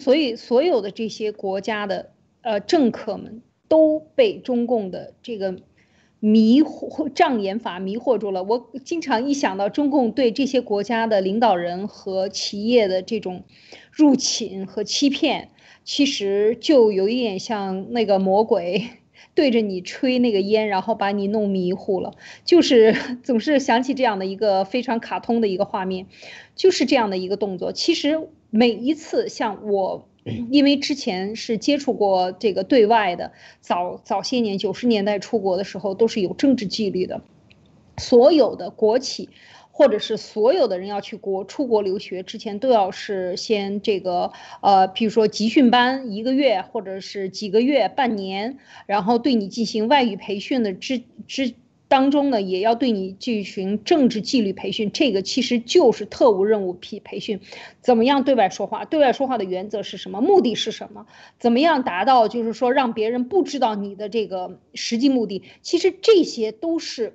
[0.00, 2.10] 所以所有的这些国家的
[2.42, 5.56] 呃政客们都被中共的这个。
[6.22, 8.70] 迷惑障眼法迷惑住了我。
[8.84, 13.44] 经常一想到中共对这些国家的领导人和企业的这种
[13.90, 15.48] 入侵和欺骗，
[15.82, 18.86] 其实就有一点像那个魔鬼
[19.34, 22.14] 对着你吹那个烟，然后把你弄迷糊了。
[22.44, 26.06] 就是 总是想起这样的一个非常卡通的一个画面，
[26.54, 27.72] 就是这样的一个动作。
[27.72, 30.06] 其实每一次像我。
[30.50, 37.22] 因为之前是接触过这个对外的，早早些年九十年代出国的时候都是有政治纪律的，
[37.96, 39.30] 所有的国企
[39.80, 51.54] 或者是所有的人要去国出国留学之前都要是先这个呃，比如说集训班一个月或者是几个月半年，然后对你进行外语培训的之之。
[51.88, 57.40] 当中呢，也要对你进行政治纪律培训，这个其实就是特务任务培培训，
[57.80, 58.84] 怎么样对外说话？
[58.84, 60.20] 对外说话的原则是什么？
[60.20, 61.06] 目的是什么？
[61.40, 65.42] 怎么样达到就是说让别人不知道你的这个实际目的？
[65.62, 67.14] 其实这些都是。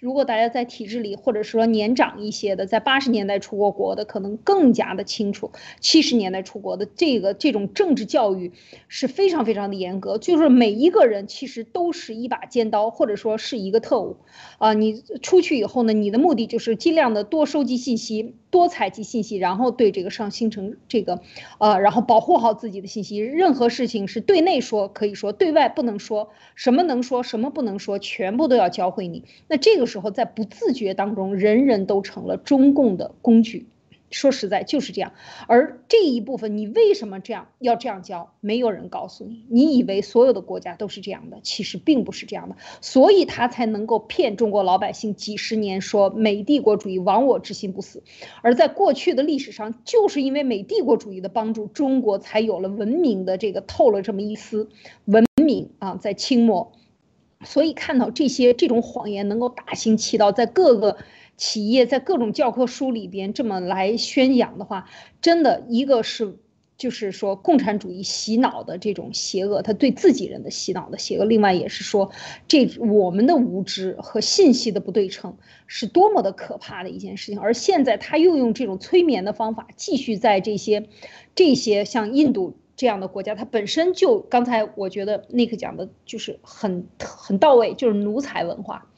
[0.00, 5.52] 如果大家在体制里，或者说年长一些的，在八十年代出过国的，可能更加的清楚。
[5.78, 8.52] 七十年代出国的这个这种政治教育
[8.88, 14.16] 是非常非常的严格，就是每一个人其实都是一把尖刀，或者说是一个特务。
[14.56, 18.34] 啊，你出去以后呢，你的目的就是尽量的多收集信息。
[18.50, 21.20] 多采集信息，然后对这个上形成这个，
[21.58, 23.18] 呃，然后保护好自己的信息。
[23.18, 26.30] 任何事情是对内说可以说，对外不能说。
[26.54, 29.24] 什么能说，什么不能说，全部都要教会你。
[29.48, 33.66] 那这个时候，在不自觉当中，人人都成了中共的工具。
[34.10, 35.12] 说实在就是这样，
[35.46, 38.34] 而这一部分你为什么这样要这样教？
[38.40, 39.44] 没有人告诉你。
[39.48, 48.02] 你以为所有的国家都是这样的，其实并不是这样的，所以他才能够骗中国老百姓几十年，说美帝国主义亡我之心不死。
[48.42, 54.68] 而在过去的历史上，就是因为美帝国主义的帮助，中国才有了文明的这个透了这么一丝
[55.04, 56.72] 文明啊，在清末。
[57.42, 60.96] 所以看到这些这种谎言能够大行其道，在各个。
[61.40, 64.90] 企业在各种教科书里边这么来宣扬的话，
[65.22, 66.36] 真的一个是
[66.76, 71.24] 就是说共产主义洗脑的这种邪恶，他对自己人的洗脑的邪恶。
[71.24, 72.10] 另外也是说，
[72.46, 77.40] 这我们的无知和信息的不对称是多么的可怕的一件事情。
[77.40, 80.88] 而现在他又用这种催眠的方法，继续在这些
[81.34, 88.89] 这些像印度这样的国家，它本身就刚才我觉得那个讲的就是很很到位，就是奴才文化。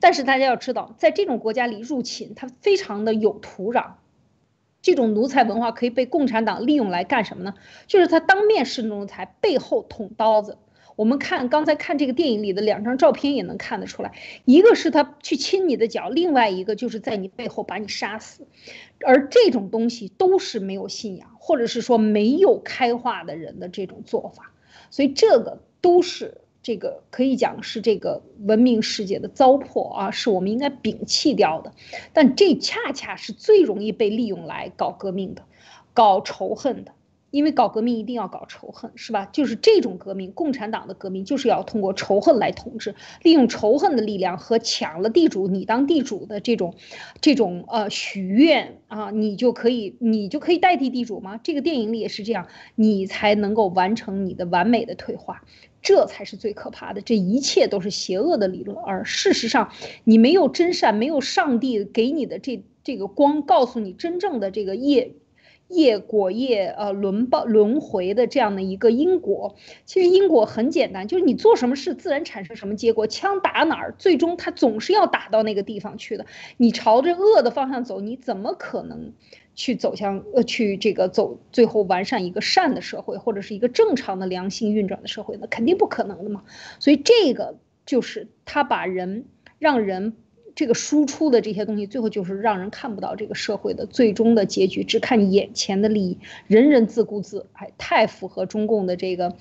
[0.00, 3.92] 但是大家要知道，在这种国家里入侵，它非常的有土壤。
[4.82, 7.54] 这种奴才文化可以被共产党利用来干什么呢？
[7.86, 10.58] 就是他当面是奴才，背后捅刀子。
[10.96, 14.12] 我们看刚才看这个电影里的两张照片也能看得出来，
[14.44, 18.46] 一个是他去亲你的脚，另外一个就是在你背后把你杀死。
[19.06, 24.52] 而这种东西都是没有信仰，或者是说没有开化的人的这种做法，
[24.90, 26.41] 所以这个都是。
[26.62, 31.72] 这个可以讲是这个文明世界的糟粕啊，是我们应该摒弃掉的。
[32.12, 35.42] 但这恰恰是最容易被利用来搞革命的、
[35.92, 36.92] 搞仇恨的
[37.32, 39.28] 因为搞革命一定要搞仇恨，是吧？
[39.32, 46.74] 就是这种革命，共产党的革命就是要通过仇恨来统治，利用仇恨的力量和抢了地主，你当地主的这种，
[47.20, 51.40] 这种呃许愿啊，你就可以，你就可以代替地主吗？
[51.42, 55.42] 这个电影里也是这样，你才能够完成你的完美的退化，
[55.80, 57.00] 这才是最可怕的。
[57.00, 59.72] 这一切都是邪恶的理论，而事实上，
[60.04, 65.14] 你没有真善，没有上帝给你的这这个光，告诉你真正的这个业。
[65.72, 76.26] 业果业呃轮报轮回的这样的一个因果，其实因果很简单，就是你做什么事自然产生什么结果，枪打哪儿，最终它总是要打到那个地方去的。
[76.56, 79.12] 你朝着恶的方向走，你怎么可能
[79.54, 85.46] 去走向呃去这个走最后完善一个善的社会，或者是一个正常的良性运转的社会呢？
[85.50, 86.44] 肯定不可能的嘛。
[86.78, 87.56] 所以这个
[87.86, 89.24] 就是他把人
[89.58, 90.14] 让人。
[90.54, 99.34] 这个输出的这些东西，最后就是让人看不到这个社会的最终的结局，只看眼前的利益，人人自顾自，哎，太符合中共的这个，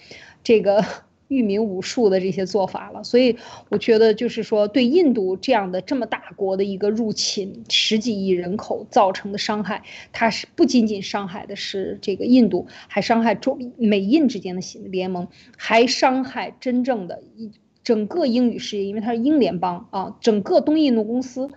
[0.44, 0.84] 这个
[1.28, 3.04] 育民武术的这些做法了。
[3.04, 3.38] 所以
[3.70, 17.52] 我觉得，就是说对印度这样的这么大国的一个入侵，十几亿人口造成的伤害，它是不仅仅伤害的是这个印度，还伤害中美印之间的联盟，还伤害真正的一。
[17.84, 21.50] 整个英语世界，因为它是英联邦啊，整个东印度公司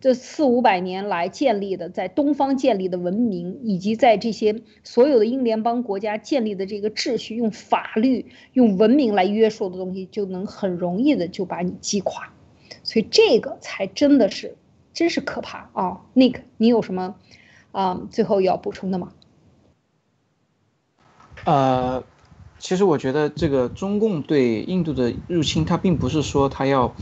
[0.00, 12.32] 这四五百年来建立的，在东方建立的文明，以及在这些所有的英联邦国家建立的这个秩序，用法律、用文明来约束的东西，就能很容易的就把你击垮。
[12.82, 14.56] 所以这个才真的是，
[14.92, 17.14] 真是可怕啊！Nick，你有什么
[17.70, 19.12] 啊最后要补充的吗？
[21.44, 22.04] 呃。
[22.62, 26.94] 其实我觉得这个中共对印度的入侵，它并不是说它要，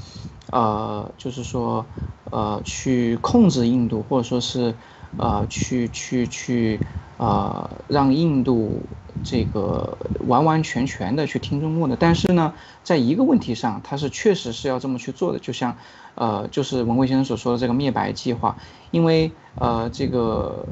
[0.50, 1.90] 呃，就是说，
[2.30, 4.78] 呃，去控制印度，或者说是，
[5.16, 6.82] 呃，去去去，
[7.18, 11.96] 呃，让印度这个完完全全的去听中共的。
[11.98, 15.76] 但是呢，在一个问题上，它是确实是要这么去做的，就像，
[16.14, 18.56] 呃，就是文贵先生所说的这个灭白计划，
[18.90, 20.68] 因为，呃，这个。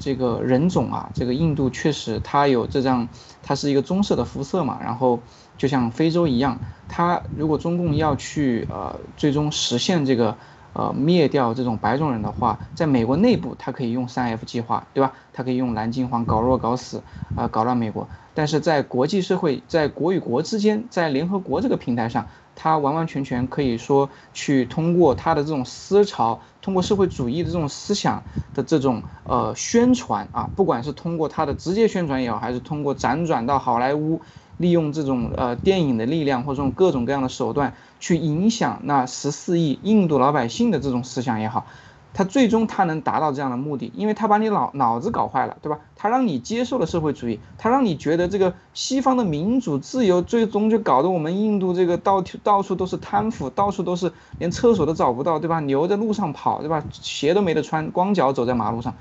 [0.00, 3.08] 这个人种啊，这个印度确实它有这样，
[3.42, 5.24] 它是一个棕色的肤色嘛，然后
[5.56, 10.38] 就像非洲一样，它如果中共要去呃最终实现这个
[10.72, 15.14] 呃灭掉这种白种人的话，在美国内部它可以用三 F 计划，对吧？
[15.32, 17.02] 它可以用蓝金黄搞弱搞死
[17.34, 18.08] 啊，搞乱美国。
[18.34, 22.28] 但是在国际社会，在国与国之间，在联合国这个平台上，
[22.60, 26.40] 他完完全全可以说去通过他的这种思潮。
[26.60, 34.20] 通过社会主义的这种思想的这种呃宣传啊，不管是通过他的直接宣传也好，还是通过辗转到好莱坞，
[34.56, 41.68] 利用这种呃电影的力量或者这种各种各样的手段去影响那十四亿印度老百姓的这种思想也好。
[42.14, 45.78] 他最终他能达到这样的目的，因为他把你脑脑子搞坏了，对吧？
[45.94, 55.60] 他让你接受了社会主义，他让你觉得这个西方的民主自由，最终就搞得我们印度这个到到处都是贪腐，到处都是连厕所都找不到，对吧？
[55.60, 56.82] 牛在路上跑，对吧？
[56.90, 58.94] 鞋都没得穿，光脚走在马路上。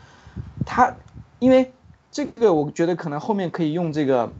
[0.65, 0.93] 他，
[1.39, 1.71] 因为
[2.11, 4.31] 这个，我觉得可能后面可以用这个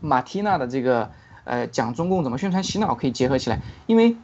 [0.00, 1.10] 马蒂娜的这个
[1.44, 4.16] 呃讲中共怎么宣传洗脑可以结合起来，因为。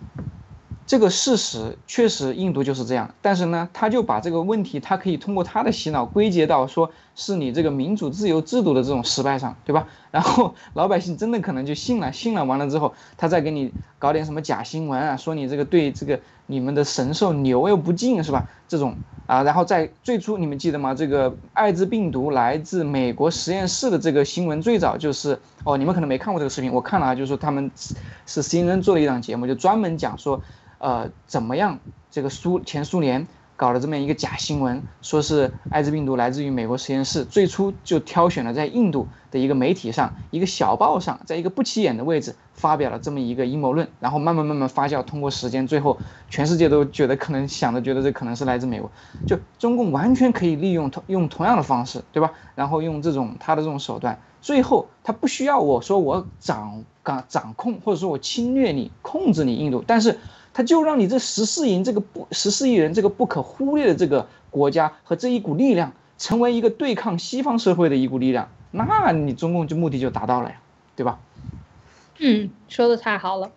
[0.86, 3.12] 这个事实确实，印度就是这样。
[3.20, 9.88] 但是呢，他就把这个问题，他可以通过他的洗脑归结到说是你这个民主自由制度的这种失败上，对吧？
[10.12, 18.46] 然后老百姓真的可能就信了，信了完了之后，他再给你搞点什么假新闻啊，说你这个对这个你们的神兽牛又不敬，是吧？
[18.68, 18.94] 这种
[19.26, 20.94] 啊，然后在最初你们记得吗？
[20.94, 27.70] 这个艾滋病毒来自美国实验室的这个新闻最早就是哦，你们可能没看过这个视频，我看了啊，就是说他们
[28.26, 30.42] 是 CNN 做了一档节目，就专门讲说。
[30.78, 31.78] 呃，怎么样？
[32.10, 33.26] 这个苏前苏联
[33.56, 45.98] 搞了这么一个假新闻，说是艾滋病毒来自于美国实验室，最初就挑选了在印度的一个媒体上，一个小报上，在一个不起眼的位置发表了这么一个阴谋论，然后慢慢慢慢发酵，通过时间，最后
[46.28, 48.90] 全世界都觉得可能想着觉得这可能是来自美国，
[49.24, 52.32] 就中共完全可以利用同用同样的方式，对吧？
[52.54, 60.18] 然后用这种他的这种手段，最后他不需要我说我掌掌掌控，或者说我侵略你，控制你印度，但是。
[60.56, 70.58] 他就让你这十四亿这个不十四亿人这个不可忽略的这个国家和这一股力量，成为一个对抗西方社会的一股力量，那你中共就目的就达到了呀，
[70.96, 71.20] 对吧？
[72.20, 73.52] 嗯，说的太好了。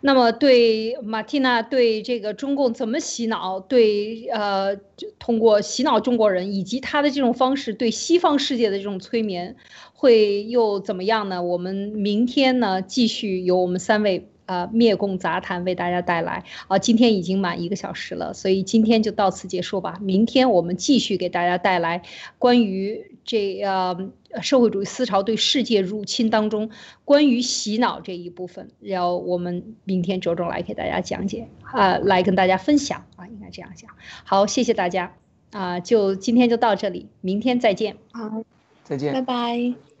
[0.00, 4.74] 那么对马蒂娜对这个中共怎么洗脑，对呃
[5.20, 9.54] 通过洗脑中国人以及他的这种方式对西方世界的这种催眠，
[9.92, 11.40] 会又怎么样呢？
[11.40, 14.28] 我们明天呢继续由我们三位。
[14.46, 19.98] 呃，灭共杂谈为大家带来啊，今天已经满一个小时了，所以今天就到此结束吧。
[20.02, 22.02] 明天我们继续给大家带来
[22.38, 23.96] 关于这呃
[24.42, 26.70] 社会主义思潮对世界入侵当中
[27.04, 33.90] 关于洗脑这一部分，要我们明天着重来给大家讲解啊，来跟大家分享啊，应该这样讲。
[34.24, 35.14] 好，谢谢大家
[35.52, 37.96] 啊，就今天就到这里，明天再见。
[38.12, 38.42] 好，
[38.82, 39.93] 再见，拜拜。